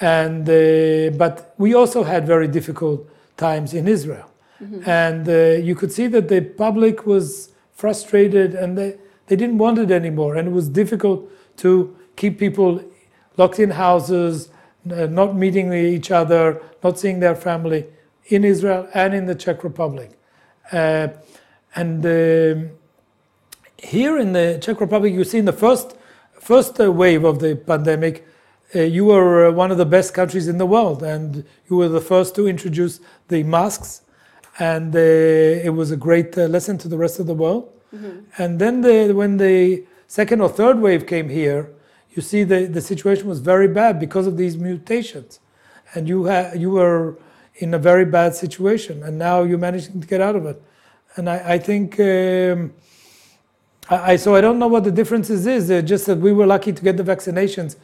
And 0.00 0.42
uh, 0.48 1.16
but 1.22 1.34
we 1.64 1.74
also 1.80 2.00
had 2.12 2.22
very 2.34 2.48
difficult 2.58 2.98
times 3.36 3.74
in 3.74 3.88
Israel, 3.88 4.28
mm-hmm. 4.62 4.88
and 4.88 5.28
uh, 5.28 5.62
you 5.64 5.74
could 5.74 5.92
see 5.92 6.06
that 6.08 6.28
the 6.28 6.40
public 6.40 7.06
was 7.06 7.52
frustrated 7.72 8.54
and 8.54 8.76
they, 8.76 8.96
they 9.26 9.36
didn't 9.36 9.58
want 9.58 9.78
it 9.78 9.90
anymore. 9.90 10.36
And 10.36 10.48
it 10.48 10.50
was 10.50 10.68
difficult 10.68 11.30
to 11.58 11.96
keep 12.16 12.38
people 12.38 12.82
locked 13.36 13.60
in 13.60 13.70
houses, 13.70 14.50
uh, 14.90 15.06
not 15.06 15.36
meeting 15.36 15.72
each 15.72 16.10
other, 16.10 16.60
not 16.82 16.98
seeing 16.98 17.20
their 17.20 17.34
family 17.34 17.86
in 18.26 18.44
Israel 18.44 18.88
and 18.94 19.14
in 19.14 19.26
the 19.26 19.34
Czech 19.34 19.64
Republic. 19.64 20.10
Uh, 20.72 21.08
and 21.74 22.04
uh, 22.04 22.68
here 23.78 24.18
in 24.18 24.32
the 24.32 24.58
Czech 24.60 24.80
Republic, 24.80 25.14
you 25.14 25.24
see 25.24 25.38
in 25.38 25.44
the 25.44 25.52
first, 25.52 25.96
first 26.32 26.80
uh, 26.80 26.90
wave 26.90 27.24
of 27.24 27.38
the 27.38 27.54
pandemic, 27.54 28.26
uh, 28.74 28.80
you 28.80 29.06
were 29.06 29.46
uh, 29.46 29.52
one 29.52 29.70
of 29.70 29.78
the 29.78 29.86
best 29.86 30.12
countries 30.12 30.48
in 30.48 30.58
the 30.58 30.66
world, 30.66 31.02
and 31.02 31.44
you 31.70 31.76
were 31.76 31.88
the 31.88 32.00
first 32.00 32.34
to 32.34 32.46
introduce 32.48 33.00
the 33.28 33.42
masks 33.44 34.02
and 34.58 34.94
uh, 34.94 34.98
it 34.98 35.72
was 35.74 35.90
a 35.90 35.96
great 35.96 36.36
uh, 36.36 36.42
lesson 36.46 36.78
to 36.78 36.88
the 36.88 36.98
rest 36.98 37.18
of 37.20 37.26
the 37.26 37.34
world. 37.34 37.72
Mm-hmm. 37.94 38.42
And 38.42 38.58
then 38.58 38.80
the, 38.80 39.12
when 39.12 39.36
the 39.36 39.84
second 40.08 40.40
or 40.40 40.48
third 40.48 40.80
wave 40.80 41.06
came 41.06 41.28
here, 41.28 41.70
you 42.10 42.22
see 42.22 42.42
the, 42.44 42.66
the 42.66 42.80
situation 42.80 43.28
was 43.28 43.40
very 43.40 43.68
bad 43.68 44.00
because 44.00 44.26
of 44.26 44.36
these 44.36 44.56
mutations, 44.56 45.40
and 45.94 46.08
you 46.08 46.26
ha- 46.26 46.52
you 46.54 46.70
were 46.70 47.16
in 47.56 47.74
a 47.74 47.78
very 47.78 48.04
bad 48.04 48.34
situation, 48.34 49.02
and 49.02 49.18
now 49.18 49.42
you're 49.42 49.58
managing 49.58 50.00
to 50.00 50.06
get 50.06 50.20
out 50.20 50.34
of 50.34 50.46
it. 50.46 50.60
And 51.16 51.28
I, 51.28 51.54
I 51.54 51.58
think. 51.58 51.98
Um, 52.00 52.72
I, 53.90 54.16
so 54.16 54.34
I 54.34 54.42
don't 54.42 54.58
know 54.58 54.66
what 54.66 54.84
the 54.84 54.90
differences 54.90 55.46
is. 55.46 55.70
Uh, 55.70 55.80
just 55.80 56.04
that 56.06 56.18
we 56.18 56.30
were 56.30 56.46
lucky 56.46 56.72
to 56.74 56.82
get 56.82 56.98
the 56.98 57.02
vaccinations 57.02 57.76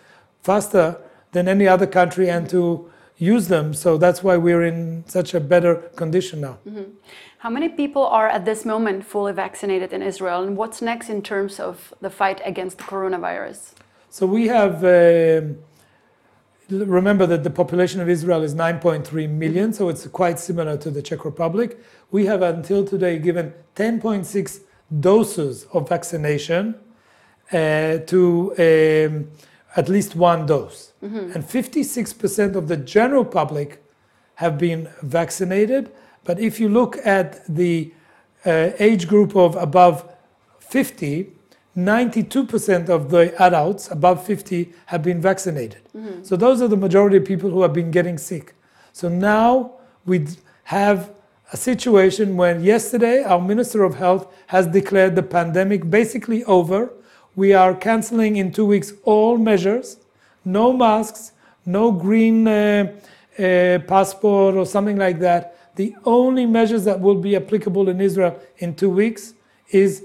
faster 0.43 0.99
than 1.33 1.49
any 1.49 1.67
other 1.67 1.87
country 1.87 2.29
and 2.29 2.49
to 2.51 2.91
use 3.17 3.49
them. 3.49 3.75
So 3.75 3.97
that's 3.97 4.23
why 4.23 4.37
we're 4.37 4.65
in 4.65 5.05
such 5.07 5.35
a 5.35 5.41
better 5.41 5.77
condition 5.97 6.41
now. 6.41 6.59
Mm-hmm. 6.67 6.91
How 7.39 7.51
many 7.51 7.69
people 7.69 8.07
are 8.07 8.29
at 8.29 8.45
this 8.45 8.65
moment 8.65 9.05
fully 9.05 9.33
vaccinated 9.33 9.93
in 9.93 10.03
Israel, 10.03 10.43
and 10.43 10.57
what's 10.57 10.81
next 10.81 11.11
in 11.11 11.23
terms 11.23 11.61
of 11.61 11.93
the 12.01 12.11
fight 12.11 12.41
against 12.45 12.79
the 12.79 12.85
coronavirus? 12.85 13.75
So 14.11 14.27
we 14.27 14.47
have. 14.49 14.85
Uh, 14.85 15.55
remember 16.71 17.27
that 17.27 17.45
the 17.45 17.51
population 17.51 18.01
of 18.01 18.09
Israel 18.09 18.43
is 18.43 18.55
9.3 18.55 19.29
million, 19.29 19.73
so 19.73 19.91
it's 19.91 20.07
quite 20.07 20.39
similar 20.39 20.79
to 20.79 20.91
the 20.91 21.03
Czech 21.03 21.25
Republic. 21.25 21.79
We 22.11 22.25
have 22.27 22.41
until 22.41 22.85
today 22.85 23.19
given 23.19 23.53
10.6 23.77 24.61
doses 25.01 25.67
of 25.73 25.89
vaccination 25.89 26.77
uh, 27.53 27.99
to 27.99 28.55
um, 28.59 29.31
at 29.77 29.89
least 29.89 30.17
one 30.17 30.47
dose. 30.47 30.94
Mm-hmm. 31.05 31.33
And 31.35 31.45
56% 31.45 32.57
of 32.57 32.69
the 32.69 32.77
general 32.77 33.25
public 33.25 33.83
have 34.37 34.59
been 34.59 34.89
vaccinated. 35.03 35.93
But 36.25 36.41
if 36.41 36.59
you 36.59 36.69
look 36.69 36.97
at 37.05 37.47
the 37.47 37.93
uh, 38.47 38.71
age 38.79 39.07
group 39.07 39.37
of 39.37 39.55
above 39.57 40.11
50, 40.61 41.31
92% 41.77 42.89
of 42.89 43.11
the 43.11 43.35
adults 43.43 43.91
above 43.91 44.25
50 44.25 44.73
have 44.87 45.03
been 45.03 45.21
vaccinated. 45.21 45.83
Mm-hmm. 45.97 46.23
So 46.23 46.37
those 46.37 46.63
are 46.63 46.69
the 46.69 46.77
majority 46.77 47.19
of 47.19 47.25
people 47.25 47.51
who 47.51 47.63
have 47.63 47.73
been 47.73 47.91
getting 47.91 48.17
sick. 48.17 48.55
So 48.93 49.09
now 49.09 49.73
we 50.07 50.27
have 50.65 51.11
a 51.53 51.57
situation 51.57 52.37
when 52.37 52.63
yesterday 52.63 53.23
our 53.23 53.41
Minister 53.41 53.83
of 53.83 53.97
Health 53.97 54.33
has 54.47 54.67
declared 54.67 55.17
the 55.17 55.23
pandemic 55.23 55.91
basically 55.91 56.45
over 56.45 56.93
we 57.37 57.53
are 57.53 57.75
canceling 57.75 58.37
in 58.37 58.53
two 58.53 58.65
weeks 58.65 58.93
all 59.03 59.39
measures, 59.39 59.97
no 60.45 60.73
masks, 60.73 61.33
no 61.67 61.93
green 61.93 62.47
uh, 62.47 62.93
uh, 63.39 63.79
passport 63.87 64.55
or 64.55 64.67
something 64.67 64.97
like 64.97 65.19
that. 65.21 65.57
The 65.77 65.95
only 66.05 66.47
measures 66.47 66.85
that 66.85 67.01
will 67.01 67.17
be 67.17 67.35
applicable 67.37 67.89
in 67.89 68.01
Israel 68.01 68.39
in 68.59 68.75
two 68.75 68.91
weeks 68.91 69.35
is 69.71 70.05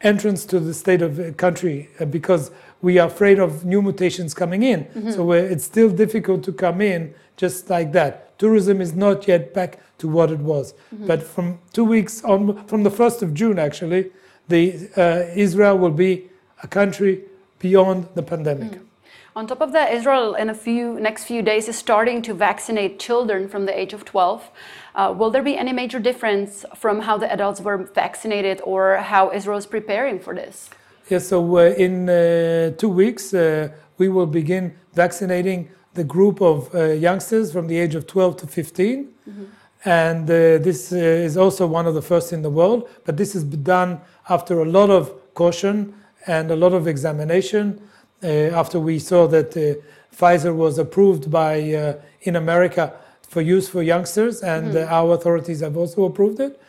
entrance 0.00 0.44
to 0.46 0.60
the 0.60 0.74
state 0.74 1.02
of 1.02 1.16
the 1.16 1.32
country 1.32 1.88
uh, 2.00 2.04
because 2.04 2.50
we 2.82 2.98
are 2.98 3.08
afraid 3.08 3.38
of 3.38 3.64
new 3.64 3.82
mutations 3.82 4.34
coming 4.34 4.62
in. 4.62 4.84
Mm-hmm. 4.84 5.10
So 5.12 5.32
it's 5.32 5.64
still 5.64 5.90
difficult 5.90 6.42
to 6.44 6.52
come 6.52 6.80
in 6.80 7.14
just 7.36 7.70
like 7.70 7.92
that. 7.92 8.38
Tourism 8.38 8.80
is 8.80 8.94
not 8.94 9.26
yet 9.26 9.52
back 9.52 9.80
to 9.98 10.08
what 10.08 10.30
it 10.30 10.38
was. 10.38 10.74
Mm-hmm. 10.94 11.06
But 11.06 11.22
from 11.22 11.58
two 11.72 11.84
weeks 11.84 12.22
on, 12.24 12.64
from 12.66 12.84
the 12.84 12.90
1st 12.90 13.22
of 13.22 13.34
June, 13.34 13.58
actually, 13.58 14.10
the 14.48 14.88
uh, 14.96 15.30
Israel 15.34 15.78
will 15.78 15.90
be 15.90 16.28
a 16.62 16.68
country 16.68 17.22
beyond 17.58 18.08
the 18.14 18.22
pandemic. 18.22 18.72
Mm. 18.72 18.87
On 19.36 19.46
top 19.46 19.60
of 19.60 19.72
that, 19.72 19.92
Israel 19.92 20.34
in 20.34 20.48
a 20.48 20.54
few 20.54 20.98
next 20.98 21.24
few 21.24 21.42
days 21.42 21.68
is 21.68 21.76
starting 21.76 22.22
to 22.22 22.34
vaccinate 22.34 22.98
children 22.98 23.48
from 23.48 23.66
the 23.66 23.78
age 23.78 23.92
of 23.92 24.04
12. 24.04 24.50
Uh, 24.94 25.14
will 25.16 25.30
there 25.30 25.42
be 25.42 25.56
any 25.56 25.72
major 25.72 25.98
difference 25.98 26.64
from 26.74 27.00
how 27.00 27.18
the 27.18 27.30
adults 27.30 27.60
were 27.60 27.76
vaccinated 27.76 28.60
or 28.64 28.96
how 28.96 29.30
Israel 29.30 29.58
is 29.58 29.66
preparing 29.66 30.18
for 30.18 30.34
this? 30.34 30.70
Yes, 31.08 31.28
so 31.28 31.58
uh, 31.58 31.74
in 31.76 32.08
uh, 32.08 32.70
two 32.78 32.88
weeks, 32.88 33.32
uh, 33.34 33.68
we 33.98 34.08
will 34.08 34.26
begin 34.26 34.74
vaccinating 34.94 35.70
the 35.94 36.04
group 36.04 36.40
of 36.40 36.74
uh, 36.74 36.84
youngsters 36.92 37.52
from 37.52 37.66
the 37.66 37.76
age 37.78 37.94
of 37.94 38.06
12 38.06 38.38
to 38.38 38.46
15. 38.46 39.04
Mm-hmm. 39.04 39.44
And 39.84 40.24
uh, 40.24 40.58
this 40.58 40.90
is 40.90 41.36
also 41.36 41.66
one 41.66 41.86
of 41.86 41.94
the 41.94 42.02
first 42.02 42.32
in 42.32 42.42
the 42.42 42.50
world, 42.50 42.88
but 43.04 43.16
this 43.16 43.34
is 43.34 43.44
done 43.44 44.00
after 44.28 44.60
a 44.60 44.64
lot 44.64 44.90
of 44.90 45.12
caution 45.34 45.94
and 46.26 46.50
a 46.50 46.56
lot 46.56 46.72
of 46.72 46.88
examination 46.88 47.80
after 48.22 48.80
we 48.80 48.98
saw 48.98 49.26
that 49.28 49.56
uh, 49.56 49.80
Pfizer 50.14 50.54
was 50.54 50.78
approved 50.78 51.30
by 51.30 51.72
uh, 51.72 51.94
in 52.22 52.36
America 52.36 52.92
for 53.22 53.40
use 53.40 53.68
for 53.68 53.82
youngsters, 53.82 54.42
and 54.42 54.74
mm. 54.74 54.90
our 54.90 55.14
authorities 55.14 55.60
have 55.60 55.76
also 55.76 56.04
approved 56.04 56.40
it, 56.40 56.60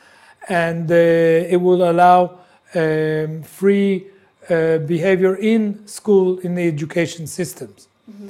and 0.47 0.91
it 0.91 1.59
will 1.59 1.89
allow 1.89 2.39
um, 2.75 3.41
free 3.43 4.07
behavior 4.47 5.35
in 5.35 5.87
school 5.87 6.39
in 6.39 6.55
the 6.55 6.67
education 6.67 7.27
systems. 7.27 7.87
Mm-hmm. 8.09 8.29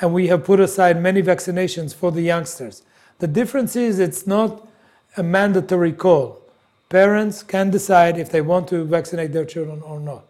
And 0.00 0.14
we 0.14 0.28
have 0.28 0.44
put 0.44 0.60
aside 0.60 1.00
many 1.00 1.22
vaccinations 1.22 1.94
for 1.94 2.10
the 2.10 2.22
youngsters. 2.22 2.82
The 3.18 3.28
difference 3.28 3.76
is 3.76 3.98
it's 3.98 4.26
not 4.26 4.66
a 5.16 5.22
mandatory 5.22 5.92
call. 5.92 6.40
Parents 6.88 7.42
can 7.42 7.70
decide 7.70 8.18
if 8.18 8.30
they 8.30 8.40
want 8.40 8.68
to 8.68 8.84
vaccinate 8.84 9.32
their 9.32 9.44
children 9.44 9.82
or 9.82 10.00
not. 10.00 10.24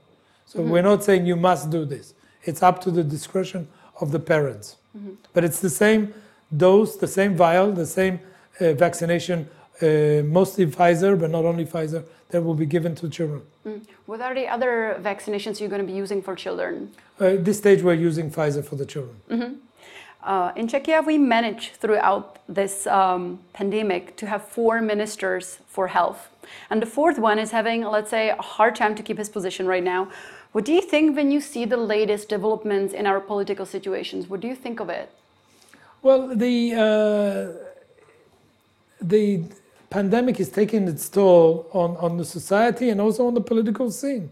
So 0.46 0.58
mm-hmm. 0.58 0.70
we're 0.70 0.82
not 0.82 1.04
saying 1.04 1.24
you 1.26 1.36
must 1.36 1.70
do 1.70 1.84
this. 1.84 2.14
It's 2.44 2.62
up 2.62 2.80
to 2.82 2.90
the 2.90 3.04
discretion 3.04 3.68
of 4.00 4.12
the 4.12 4.18
parents. 4.18 4.76
Mm-hmm. 4.96 5.14
But 5.34 5.44
it's 5.44 5.60
the 5.60 5.70
same 5.70 6.14
dose, 6.56 6.96
the 6.96 7.06
same 7.06 7.36
vial, 7.36 7.72
the 7.72 7.86
same 7.86 8.20
uh, 8.60 8.72
vaccination, 8.74 9.48
uh, 9.82 10.22
mostly 10.24 10.66
Pfizer, 10.66 11.18
but 11.18 11.30
not 11.30 11.44
only 11.44 11.64
Pfizer, 11.64 12.04
that 12.30 12.42
will 12.42 12.54
be 12.54 12.66
given 12.66 12.94
to 12.96 13.08
children. 13.08 13.42
Mm. 13.66 13.82
What 14.06 14.20
are 14.20 14.34
the 14.34 14.46
other 14.46 14.98
vaccinations 15.00 15.60
you're 15.60 15.68
going 15.68 15.80
to 15.80 15.86
be 15.86 15.98
using 15.98 16.22
for 16.22 16.34
children? 16.34 16.92
Uh, 17.20 17.24
at 17.24 17.44
this 17.44 17.58
stage, 17.58 17.82
we're 17.82 17.94
using 17.94 18.30
Pfizer 18.30 18.64
for 18.64 18.76
the 18.76 18.86
children. 18.86 19.16
Mm-hmm. 19.30 19.54
Uh, 20.22 20.52
in 20.54 20.68
Czechia, 20.68 21.04
we 21.04 21.16
managed 21.16 21.76
throughout 21.76 22.38
this 22.46 22.86
um, 22.86 23.38
pandemic 23.54 24.16
to 24.16 24.26
have 24.26 24.46
four 24.46 24.82
ministers 24.82 25.58
for 25.66 25.88
health. 25.88 26.28
And 26.68 26.82
the 26.82 26.86
fourth 26.86 27.18
one 27.18 27.38
is 27.38 27.52
having, 27.52 27.84
let's 27.84 28.10
say, 28.10 28.30
a 28.30 28.42
hard 28.42 28.76
time 28.76 28.94
to 28.96 29.02
keep 29.02 29.16
his 29.16 29.30
position 29.30 29.66
right 29.66 29.82
now. 29.82 30.10
What 30.52 30.64
do 30.64 30.72
you 30.72 30.82
think 30.82 31.16
when 31.16 31.30
you 31.30 31.40
see 31.40 31.64
the 31.64 31.76
latest 31.76 32.28
developments 32.28 32.92
in 32.92 33.06
our 33.06 33.20
political 33.20 33.66
situations? 33.66 34.28
What 34.28 34.40
do 34.40 34.48
you 34.48 34.56
think 34.56 34.80
of 34.80 34.88
it? 34.88 35.10
Well, 36.02 36.34
the 36.34 36.74
uh, 36.74 37.70
the 39.00 39.44
pandemic 39.90 40.40
is 40.40 40.48
taking 40.50 40.88
its 40.88 41.08
toll 41.08 41.68
on, 41.72 41.96
on 41.96 42.16
the 42.16 42.24
society 42.24 42.90
and 42.90 43.00
also 43.00 43.26
on 43.26 43.34
the 43.34 43.40
political 43.40 43.90
scene. 43.90 44.30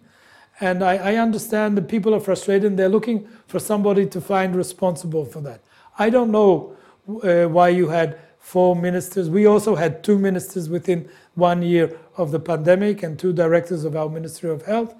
And 0.61 0.83
I, 0.83 0.97
I 0.97 1.17
understand 1.17 1.77
that 1.77 1.89
people 1.89 2.15
are 2.15 2.21
frustrated 2.21 2.65
and 2.65 2.79
they're 2.79 2.89
looking 2.89 3.29
for 3.47 3.59
somebody 3.59 4.07
to 4.07 4.21
find 4.21 4.57
responsible 4.57 5.25
for 5.25 5.41
that. 5.43 5.61
I 5.99 6.11
don't 6.11 6.31
know 6.31 6.77
uh, 7.23 7.47
why 7.47 7.69
you 7.69 7.89
had 7.89 8.19
four 8.39 8.75
ministers. 8.75 9.29
We 9.29 9.47
also 9.47 9.75
had 9.75 10.03
two 10.03 10.19
ministers 10.19 10.69
within 10.69 11.09
one 11.35 11.63
year 11.63 11.97
of 12.17 12.31
the 12.31 12.41
pandemic 12.41 13.03
and 13.03 13.19
two 13.19 13.33
directors 13.33 13.85
of 13.85 13.95
our 13.95 14.09
Ministry 14.09 14.51
of 14.51 14.63
Health. 14.63 14.95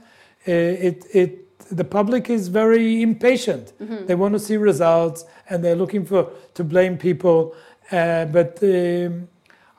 Uh, 0.47 0.53
it, 0.53 1.05
it, 1.13 1.69
the 1.71 1.85
public 1.85 2.31
is 2.31 2.49
very 2.49 3.03
impatient. 3.03 3.73
Mm-hmm. 3.81 4.07
They 4.07 4.15
want 4.15 4.35
to 4.35 4.39
see 4.39 4.57
results 4.57 5.25
and 5.49 5.65
they're 5.65 5.77
looking 5.77 6.05
for 6.05 6.31
to 6.55 6.65
blame 6.65 6.97
people. 6.97 7.55
Uh, 7.91 8.25
but 8.27 8.63
um, 8.63 9.29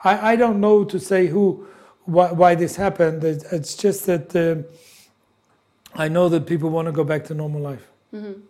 I, 0.03 0.33
I 0.33 0.35
don't 0.35 0.59
know 0.59 0.83
to 0.83 0.99
say 0.99 1.27
who 1.27 1.67
why, 2.05 2.31
why 2.31 2.55
this 2.55 2.75
happened. 2.75 3.23
It's 3.23 3.75
just 3.75 4.05
that 4.07 4.35
uh, 4.35 4.63
I 5.95 6.07
know 6.07 6.29
that 6.29 6.45
people 6.45 6.69
want 6.69 6.87
to 6.87 6.91
go 6.91 7.03
back 7.03 7.25
to 7.25 7.33
normal 7.33 7.61
life. 7.61 7.87
Mm-hmm. 8.13 8.41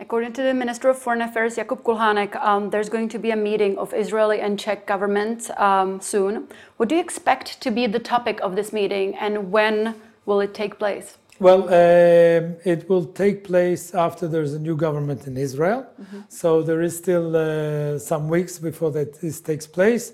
According 0.00 0.32
to 0.34 0.42
the 0.42 0.54
Minister 0.54 0.88
of 0.88 0.98
Foreign 0.98 1.22
Affairs, 1.22 1.56
Jakub 1.56 1.82
Kulhanek, 1.82 2.34
um, 2.36 2.70
there's 2.70 2.88
going 2.88 3.08
to 3.10 3.18
be 3.18 3.30
a 3.30 3.36
meeting 3.36 3.78
of 3.78 3.92
Israeli 3.94 4.40
and 4.40 4.58
Czech 4.58 4.86
governments 4.86 5.50
um, 5.56 6.00
soon. 6.00 6.48
What 6.76 6.88
do 6.88 6.96
you 6.96 7.00
expect 7.00 7.60
to 7.60 7.70
be 7.70 7.86
the 7.86 7.98
topic 7.98 8.40
of 8.40 8.56
this 8.56 8.72
meeting 8.72 9.14
and 9.14 9.52
when 9.52 9.94
will 10.26 10.40
it 10.40 10.54
take 10.54 10.78
place? 10.78 11.18
Well, 11.40 11.62
um, 11.64 12.56
it 12.66 12.86
will 12.86 13.06
take 13.06 13.44
place 13.44 13.94
after 13.94 14.28
there's 14.28 14.52
a 14.52 14.58
new 14.58 14.76
government 14.76 15.26
in 15.26 15.38
Israel. 15.38 15.86
Mm-hmm. 15.86 16.20
So 16.28 16.60
there 16.62 16.82
is 16.82 16.94
still 16.98 17.34
uh, 17.34 17.98
some 17.98 18.28
weeks 18.28 18.58
before 18.58 18.90
that 18.90 19.20
this 19.22 19.40
takes 19.40 19.66
place. 19.66 20.12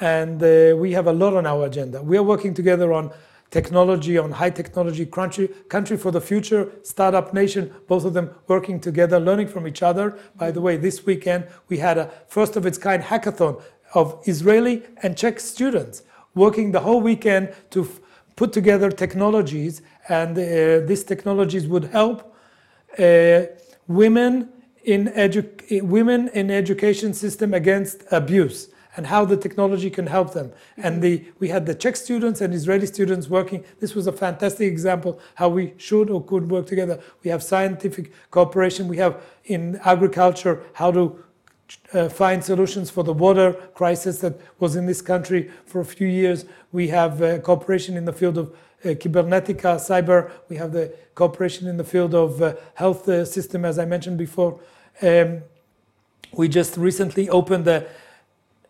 And 0.00 0.40
uh, 0.40 0.76
we 0.76 0.92
have 0.92 1.08
a 1.08 1.12
lot 1.12 1.34
on 1.34 1.44
our 1.44 1.66
agenda. 1.66 2.00
We 2.00 2.16
are 2.16 2.22
working 2.22 2.54
together 2.54 2.92
on 2.92 3.10
technology, 3.50 4.16
on 4.16 4.30
high 4.30 4.50
technology 4.50 5.06
country, 5.06 5.48
country 5.68 5.96
for 5.96 6.12
the 6.12 6.20
future, 6.20 6.70
startup 6.84 7.34
nation, 7.34 7.74
both 7.88 8.04
of 8.04 8.14
them 8.14 8.30
working 8.46 8.78
together, 8.78 9.18
learning 9.18 9.48
from 9.48 9.66
each 9.66 9.82
other. 9.82 10.16
By 10.36 10.52
the 10.52 10.60
way, 10.60 10.76
this 10.76 11.04
weekend 11.04 11.48
we 11.68 11.78
had 11.78 11.98
a 11.98 12.12
first 12.28 12.54
of 12.54 12.64
its 12.64 12.78
kind 12.78 13.02
hackathon 13.02 13.60
of 13.92 14.22
Israeli 14.24 14.84
and 15.02 15.16
Czech 15.16 15.40
students 15.40 16.04
working 16.36 16.70
the 16.70 16.80
whole 16.80 17.00
weekend 17.00 17.52
to 17.70 17.82
f- 17.82 17.98
put 18.36 18.52
together 18.52 18.88
technologies, 18.88 19.82
and 20.08 20.36
uh, 20.36 20.86
these 20.86 21.04
technologies 21.04 21.66
would 21.66 21.84
help 21.84 22.34
uh, 22.98 23.42
women 23.86 24.48
in 24.84 25.06
edu- 25.08 25.82
women 25.82 26.28
in 26.28 26.50
education 26.50 27.12
system 27.12 27.54
against 27.54 28.04
abuse 28.10 28.68
and 28.96 29.06
how 29.06 29.24
the 29.24 29.36
technology 29.36 29.88
can 29.88 30.06
help 30.06 30.32
them. 30.32 30.52
And 30.76 31.00
the, 31.00 31.24
we 31.38 31.48
had 31.48 31.66
the 31.66 31.74
Czech 31.74 31.96
students 31.96 32.40
and 32.40 32.52
Israeli 32.52 32.86
students 32.86 33.28
working. 33.28 33.64
This 33.78 33.94
was 33.94 34.06
a 34.06 34.12
fantastic 34.12 34.66
example 34.66 35.20
how 35.36 35.48
we 35.48 35.74
should 35.76 36.10
or 36.10 36.24
could 36.24 36.50
work 36.50 36.66
together. 36.66 37.00
We 37.22 37.30
have 37.30 37.42
scientific 37.42 38.12
cooperation. 38.30 38.88
We 38.88 38.96
have 38.96 39.22
in 39.44 39.80
agriculture 39.84 40.62
how 40.74 40.90
to 40.92 41.24
uh, 41.92 42.08
find 42.08 42.42
solutions 42.42 42.90
for 42.90 43.04
the 43.04 43.12
water 43.12 43.52
crisis 43.74 44.18
that 44.18 44.40
was 44.58 44.74
in 44.74 44.86
this 44.86 45.00
country 45.00 45.50
for 45.66 45.80
a 45.80 45.84
few 45.84 46.08
years. 46.08 46.44
We 46.72 46.88
have 46.88 47.22
uh, 47.22 47.38
cooperation 47.38 47.96
in 47.96 48.06
the 48.06 48.12
field 48.12 48.38
of 48.38 48.56
cybernetica, 48.84 49.76
cyber. 49.76 50.30
We 50.48 50.56
have 50.56 50.72
the 50.72 50.92
cooperation 51.14 51.68
in 51.68 51.76
the 51.76 51.84
field 51.84 52.14
of 52.14 52.40
uh, 52.40 52.54
health 52.74 53.08
uh, 53.08 53.24
system, 53.24 53.64
as 53.64 53.78
I 53.78 53.84
mentioned 53.84 54.18
before. 54.18 54.60
Um, 55.02 55.42
we 56.32 56.48
just 56.48 56.76
recently 56.76 57.28
opened 57.28 57.64
the 57.64 57.86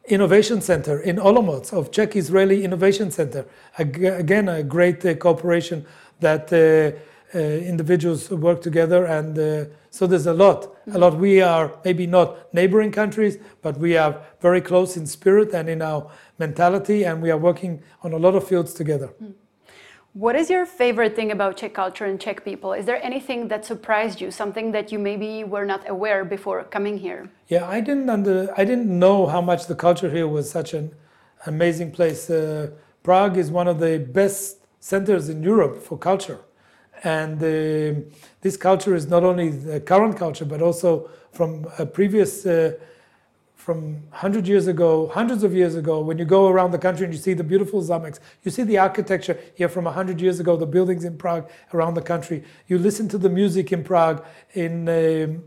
Innovation 0.06 0.60
Center 0.60 1.00
in 1.00 1.16
Olomouc 1.16 1.72
of 1.72 1.92
Czech 1.92 2.16
Israeli 2.16 2.64
Innovation 2.64 3.10
Center. 3.10 3.44
Again, 3.78 4.48
a 4.48 4.62
great 4.62 5.04
uh, 5.04 5.14
cooperation 5.14 5.86
that 6.20 6.52
uh, 6.52 6.98
uh, 7.32 7.38
individuals 7.38 8.28
work 8.30 8.60
together, 8.60 9.04
and 9.04 9.38
uh, 9.38 9.64
so 9.90 10.06
there's 10.06 10.26
a 10.26 10.32
lot. 10.32 10.74
A 10.92 10.98
lot. 10.98 11.16
We 11.16 11.40
are 11.40 11.72
maybe 11.84 12.06
not 12.06 12.52
neighboring 12.52 12.90
countries, 12.90 13.38
but 13.62 13.78
we 13.78 13.96
are 13.96 14.20
very 14.40 14.60
close 14.60 14.96
in 14.96 15.06
spirit 15.06 15.54
and 15.54 15.68
in 15.68 15.80
our 15.80 16.10
mentality, 16.38 17.04
and 17.04 17.22
we 17.22 17.30
are 17.30 17.38
working 17.38 17.82
on 18.02 18.12
a 18.12 18.16
lot 18.16 18.34
of 18.34 18.48
fields 18.48 18.74
together. 18.74 19.10
Mm. 19.22 19.34
What 20.12 20.34
is 20.34 20.50
your 20.50 20.66
favorite 20.66 21.14
thing 21.14 21.30
about 21.30 21.56
Czech 21.56 21.72
culture 21.72 22.04
and 22.04 22.20
Czech 22.20 22.44
people? 22.44 22.72
Is 22.72 22.84
there 22.84 23.00
anything 23.00 23.46
that 23.46 23.64
surprised 23.64 24.20
you, 24.20 24.32
something 24.32 24.72
that 24.72 24.90
you 24.90 24.98
maybe 24.98 25.44
were 25.44 25.64
not 25.64 25.88
aware 25.88 26.24
before 26.24 26.64
coming 26.64 26.98
here? 26.98 27.30
Yeah, 27.46 27.68
I 27.68 27.80
didn't 27.80 28.10
under, 28.10 28.52
I 28.56 28.64
didn't 28.64 28.86
know 28.86 29.28
how 29.28 29.40
much 29.40 29.68
the 29.68 29.76
culture 29.76 30.10
here 30.10 30.26
was 30.26 30.50
such 30.50 30.74
an 30.74 30.92
amazing 31.46 31.92
place. 31.92 32.28
Uh, 32.28 32.70
Prague 33.04 33.36
is 33.36 33.52
one 33.52 33.68
of 33.68 33.78
the 33.78 33.98
best 33.98 34.56
centers 34.80 35.28
in 35.28 35.44
Europe 35.44 35.80
for 35.80 35.96
culture, 35.96 36.40
and 37.04 37.40
uh, 37.40 38.00
this 38.40 38.56
culture 38.56 38.96
is 38.96 39.06
not 39.06 39.22
only 39.22 39.50
the 39.50 39.78
current 39.78 40.16
culture 40.16 40.44
but 40.44 40.60
also 40.60 41.08
from 41.30 41.68
a 41.78 41.86
previous. 41.86 42.44
Uh, 42.44 42.72
from 43.60 43.92
100 44.08 44.48
years 44.48 44.66
ago, 44.66 45.08
hundreds 45.08 45.44
of 45.44 45.54
years 45.54 45.74
ago, 45.74 46.00
when 46.00 46.16
you 46.16 46.24
go 46.24 46.48
around 46.48 46.70
the 46.70 46.78
country 46.78 47.04
and 47.04 47.12
you 47.12 47.20
see 47.20 47.34
the 47.34 47.44
beautiful 47.44 47.82
zameks, 47.82 48.18
you 48.42 48.50
see 48.50 48.62
the 48.62 48.78
architecture 48.78 49.38
here 49.54 49.68
from 49.68 49.84
100 49.84 50.18
years 50.18 50.40
ago, 50.40 50.56
the 50.56 50.66
buildings 50.66 51.04
in 51.04 51.18
Prague 51.18 51.48
around 51.74 51.92
the 51.92 52.02
country. 52.02 52.42
You 52.68 52.78
listen 52.78 53.06
to 53.08 53.18
the 53.18 53.28
music 53.28 53.70
in 53.70 53.84
Prague, 53.84 54.24
in 54.54 54.88
um, 54.88 55.44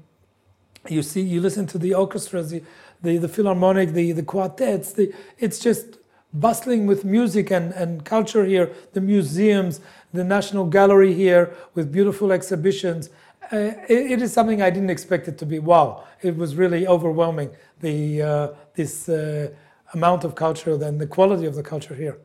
you 0.88 1.02
see, 1.02 1.22
you 1.22 1.42
listen 1.42 1.66
to 1.68 1.80
the 1.80 1.96
orchestras, 1.96 2.52
the, 2.52 2.62
the, 3.02 3.18
the 3.18 3.28
philharmonic, 3.28 3.94
the, 3.94 4.12
the 4.12 4.24
quartets. 4.24 4.94
The, 4.94 5.12
it's 5.40 5.58
just 5.58 5.98
bustling 6.34 6.86
with 6.86 7.04
music 7.04 7.50
and, 7.50 7.74
and 7.74 8.06
culture 8.06 8.46
here. 8.46 8.72
The 8.94 9.02
museums, 9.02 9.82
the 10.14 10.24
National 10.24 10.66
Gallery 10.66 11.14
here 11.14 11.56
with 11.74 11.92
beautiful 11.92 12.32
exhibitions. 12.32 13.10
Uh, 13.54 13.72
it, 13.88 14.12
it 14.14 14.22
is 14.24 14.34
something 14.34 14.64
I 14.64 14.72
didn't 14.72 14.90
expect 14.90 15.28
it 15.28 15.38
to 15.38 15.46
be. 15.46 15.60
Wow, 15.60 16.06
it 16.24 16.36
was 16.36 16.56
really 16.56 16.88
overwhelming 16.88 17.52
the 17.82 18.22
uh, 18.24 18.48
this 18.74 19.08
uh, 19.08 19.50
amount 19.94 20.24
of 20.24 20.34
culture 20.34 20.74
and 20.74 21.00
the 21.00 21.06
quality 21.06 21.46
of 21.46 21.54
the 21.54 21.62
culture 21.62 21.94
here. 21.94 22.18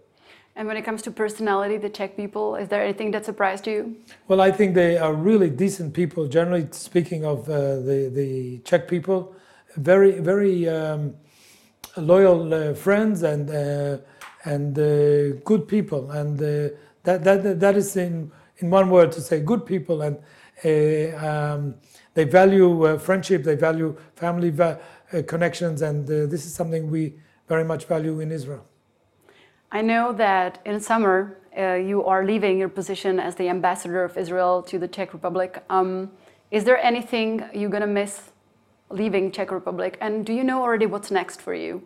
And 0.57 0.67
when 0.67 0.79
it 0.79 0.85
comes 0.87 1.03
to 1.03 1.11
personality, 1.11 1.77
the 1.77 1.91
Czech 1.91 2.17
people, 2.17 2.57
is 2.57 2.69
there 2.69 2.83
anything 2.83 3.11
that 3.11 3.27
surprised 3.27 3.67
you? 3.67 3.97
Well, 4.27 4.41
I 4.41 4.51
think 4.51 4.75
they 4.75 4.97
are 4.97 5.12
really 5.12 5.51
decent 5.51 5.93
people. 5.93 6.27
Generally 6.27 6.69
speaking, 6.71 7.27
of 7.27 7.47
uh, 7.51 7.77
the 7.88 8.11
the 8.11 8.61
Czech 8.64 8.88
people, 8.88 9.35
very 9.77 10.12
very 10.21 10.67
um, 10.67 11.14
loyal 11.99 12.55
uh, 12.55 12.75
friends 12.75 13.23
and 13.23 13.51
uh, 13.51 13.99
and 14.45 14.79
uh, 14.79 15.37
good 15.45 15.69
people, 15.69 16.11
and 16.11 16.38
that 16.38 17.23
that 17.25 17.61
that 17.61 17.77
is 17.77 17.97
in 17.97 18.33
in 18.61 18.71
one 18.71 18.88
word 18.88 19.12
to 19.12 19.21
say 19.21 19.41
good 19.41 19.67
people 19.67 20.01
and. 20.01 20.17
Um, 20.64 21.75
they 22.14 22.25
value 22.25 22.99
friendship, 22.99 23.44
they 23.44 23.55
value 23.55 23.97
family, 24.16 24.51
va- 24.51 24.81
uh, 25.12 25.23
connections, 25.23 25.83
and 25.83 26.05
uh, 26.05 26.27
this 26.27 26.44
is 26.44 26.53
something 26.53 26.90
we 26.90 27.14
very 27.49 27.64
much 27.64 27.87
value 27.87 28.21
in 28.21 28.31
Israel. 28.31 28.64
I 29.73 29.83
know 29.83 30.12
that 30.12 30.61
in 30.64 30.81
summer 30.81 31.38
uh, 31.57 31.75
you 31.75 32.05
are 32.05 32.25
leaving 32.25 32.59
your 32.59 32.68
position 32.68 33.18
as 33.18 33.35
the 33.35 33.49
ambassador 33.49 34.05
of 34.05 34.16
Israel 34.16 34.62
to 34.62 34.79
the 34.79 34.88
Czech 34.88 35.12
Republic. 35.12 35.62
Um, 35.71 36.11
is 36.51 36.64
there 36.64 36.79
anything 36.79 37.44
you're 37.55 37.71
going 37.71 37.83
to 37.83 37.87
miss 37.87 38.33
leaving 38.90 39.31
Czech 39.31 39.51
Republic? 39.51 39.97
And 40.01 40.25
do 40.25 40.33
you 40.33 40.44
know 40.44 40.62
already 40.62 40.87
what's 40.87 41.11
next 41.11 41.40
for 41.40 41.55
you? 41.55 41.83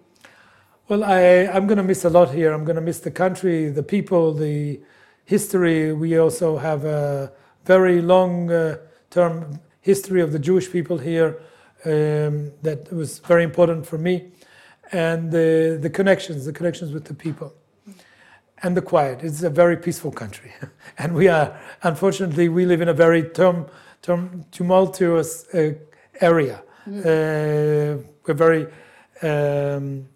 Well, 0.88 1.04
I, 1.04 1.20
am 1.56 1.66
going 1.66 1.78
to 1.78 1.84
miss 1.84 2.04
a 2.04 2.10
lot 2.10 2.34
here. 2.34 2.52
I'm 2.52 2.64
going 2.64 2.76
to 2.76 2.82
miss 2.82 3.00
the 3.00 3.10
country, 3.10 3.68
the 3.70 3.82
people, 3.82 4.34
the 4.34 4.80
history. 5.24 5.92
We 5.92 6.18
also 6.18 6.58
have 6.58 6.84
a 6.84 7.32
very 7.64 8.00
long 8.00 8.50
uh, 8.50 8.76
term 9.10 9.60
history 9.80 10.20
of 10.20 10.32
the 10.32 10.38
Jewish 10.38 10.70
people 10.70 10.98
here 10.98 11.40
um, 11.84 12.52
that 12.62 12.92
was 12.92 13.18
very 13.18 13.44
important 13.44 13.86
for 13.86 13.98
me, 13.98 14.30
and 14.92 15.30
the, 15.30 15.78
the 15.80 15.90
connections, 15.90 16.44
the 16.44 16.52
connections 16.52 16.92
with 16.92 17.04
the 17.04 17.14
people, 17.14 17.52
and 18.62 18.76
the 18.76 18.82
quiet. 18.82 19.22
It's 19.22 19.42
a 19.42 19.50
very 19.50 19.76
peaceful 19.76 20.12
country, 20.12 20.52
and 20.98 21.14
we 21.14 21.28
are 21.28 21.58
unfortunately 21.82 22.48
we 22.48 22.66
live 22.66 22.80
in 22.80 22.88
a 22.88 22.94
very 22.94 23.24
term, 23.24 23.66
term, 24.00 24.44
tumultuous 24.52 25.52
uh, 25.54 25.72
area. 26.20 26.62
Mm. 26.88 27.00
Uh, 27.00 28.02
we're 28.26 28.34
very 28.34 28.66
um, 29.22 30.06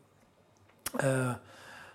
uh, 1.00 1.34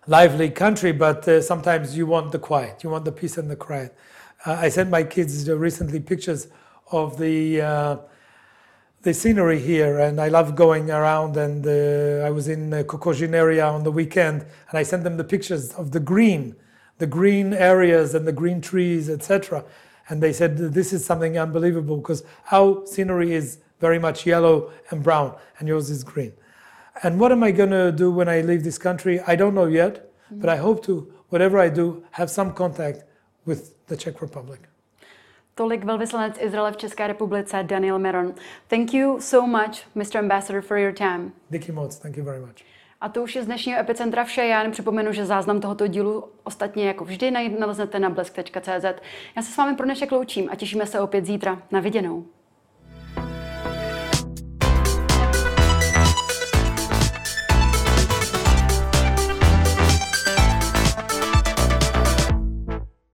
lively 0.07 0.49
country, 0.49 0.91
but 0.91 1.27
uh, 1.27 1.41
sometimes 1.41 1.95
you 1.95 2.05
want 2.05 2.31
the 2.31 2.39
quiet, 2.39 2.83
you 2.83 2.89
want 2.89 3.05
the 3.05 3.11
peace 3.11 3.37
and 3.37 3.49
the 3.49 3.55
quiet. 3.55 3.95
Uh, 4.43 4.53
I 4.53 4.69
sent 4.69 4.89
my 4.89 5.03
kids 5.03 5.47
recently 5.49 5.99
pictures 5.99 6.47
of 6.91 7.19
the 7.19 7.61
uh, 7.61 7.97
the 9.03 9.13
scenery 9.13 9.59
here, 9.59 9.99
and 9.99 10.19
I 10.19 10.29
love 10.29 10.55
going 10.55 10.89
around. 10.89 11.37
And 11.37 11.65
uh, 11.65 12.25
I 12.25 12.31
was 12.31 12.47
in 12.47 12.73
uh, 12.73 12.83
Kokořín 12.83 13.33
area 13.33 13.65
on 13.65 13.83
the 13.83 13.91
weekend, 13.91 14.41
and 14.41 14.79
I 14.79 14.83
sent 14.83 15.03
them 15.03 15.17
the 15.17 15.23
pictures 15.23 15.73
of 15.73 15.91
the 15.91 15.99
green, 15.99 16.55
the 16.97 17.07
green 17.07 17.53
areas 17.53 18.15
and 18.15 18.27
the 18.27 18.31
green 18.31 18.61
trees, 18.61 19.09
etc. 19.09 19.63
And 20.09 20.23
they 20.23 20.33
said 20.33 20.57
this 20.57 20.91
is 20.91 21.05
something 21.05 21.37
unbelievable 21.37 21.97
because 21.97 22.23
our 22.51 22.85
scenery 22.87 23.33
is 23.33 23.59
very 23.79 23.99
much 23.99 24.25
yellow 24.25 24.71
and 24.89 25.03
brown, 25.03 25.35
and 25.59 25.67
yours 25.67 25.89
is 25.91 26.03
green. 26.03 26.33
And 27.03 27.19
what 27.19 27.31
am 27.31 27.43
I 27.43 27.51
going 27.51 27.71
to 27.71 27.91
do 27.91 28.11
when 28.11 28.27
I 28.27 28.41
leave 28.41 28.63
this 28.63 28.77
country? 28.77 29.19
I 29.21 29.35
don't 29.35 29.53
know 29.53 29.65
yet, 29.65 30.11
mm-hmm. 30.25 30.39
but 30.39 30.49
I 30.49 30.57
hope 30.57 30.83
to, 30.85 31.13
whatever 31.29 31.59
I 31.59 31.69
do, 31.69 32.03
have 32.11 32.29
some 32.29 32.53
contact 32.53 33.03
with 33.45 33.73
the 33.91 33.97
Czech 33.97 34.21
Republic. 34.21 34.59
Tolik 35.55 35.83
velvyslanec 35.83 36.37
Izraele 36.41 36.71
v 36.71 36.77
České 36.77 37.07
republice 37.07 37.63
Daniel 37.63 37.99
Meron. 37.99 38.33
Thank 38.67 38.93
you 38.93 39.19
so 39.19 39.47
much, 39.47 39.87
Mr. 39.95 40.17
Ambassador, 40.17 40.61
for 40.61 40.77
your 40.77 40.93
time. 40.93 41.31
Díky 41.49 41.71
moc, 41.71 41.99
thank 41.99 42.17
you 42.17 42.23
very 42.23 42.39
much. 42.39 42.55
A 43.01 43.09
to 43.09 43.23
už 43.23 43.35
je 43.35 43.43
z 43.43 43.45
dnešního 43.45 43.79
Epicentra 43.79 44.23
vše. 44.23 44.45
Já 44.45 44.61
jen 44.61 44.71
připomenu, 44.71 45.13
že 45.13 45.25
záznam 45.25 45.61
tohoto 45.61 45.87
dílu 45.87 46.23
ostatně 46.43 46.87
jako 46.87 47.05
vždy 47.05 47.31
naleznete 47.31 47.99
na 47.99 48.09
blesk.cz. 48.09 49.01
Já 49.35 49.41
se 49.41 49.51
s 49.51 49.57
vámi 49.57 49.75
pro 49.75 49.85
dnešek 49.85 50.11
loučím 50.11 50.49
a 50.51 50.55
těšíme 50.55 50.85
se 50.85 50.99
opět 50.99 51.25
zítra. 51.25 51.61
Na 51.71 51.79
viděnou. 51.79 52.25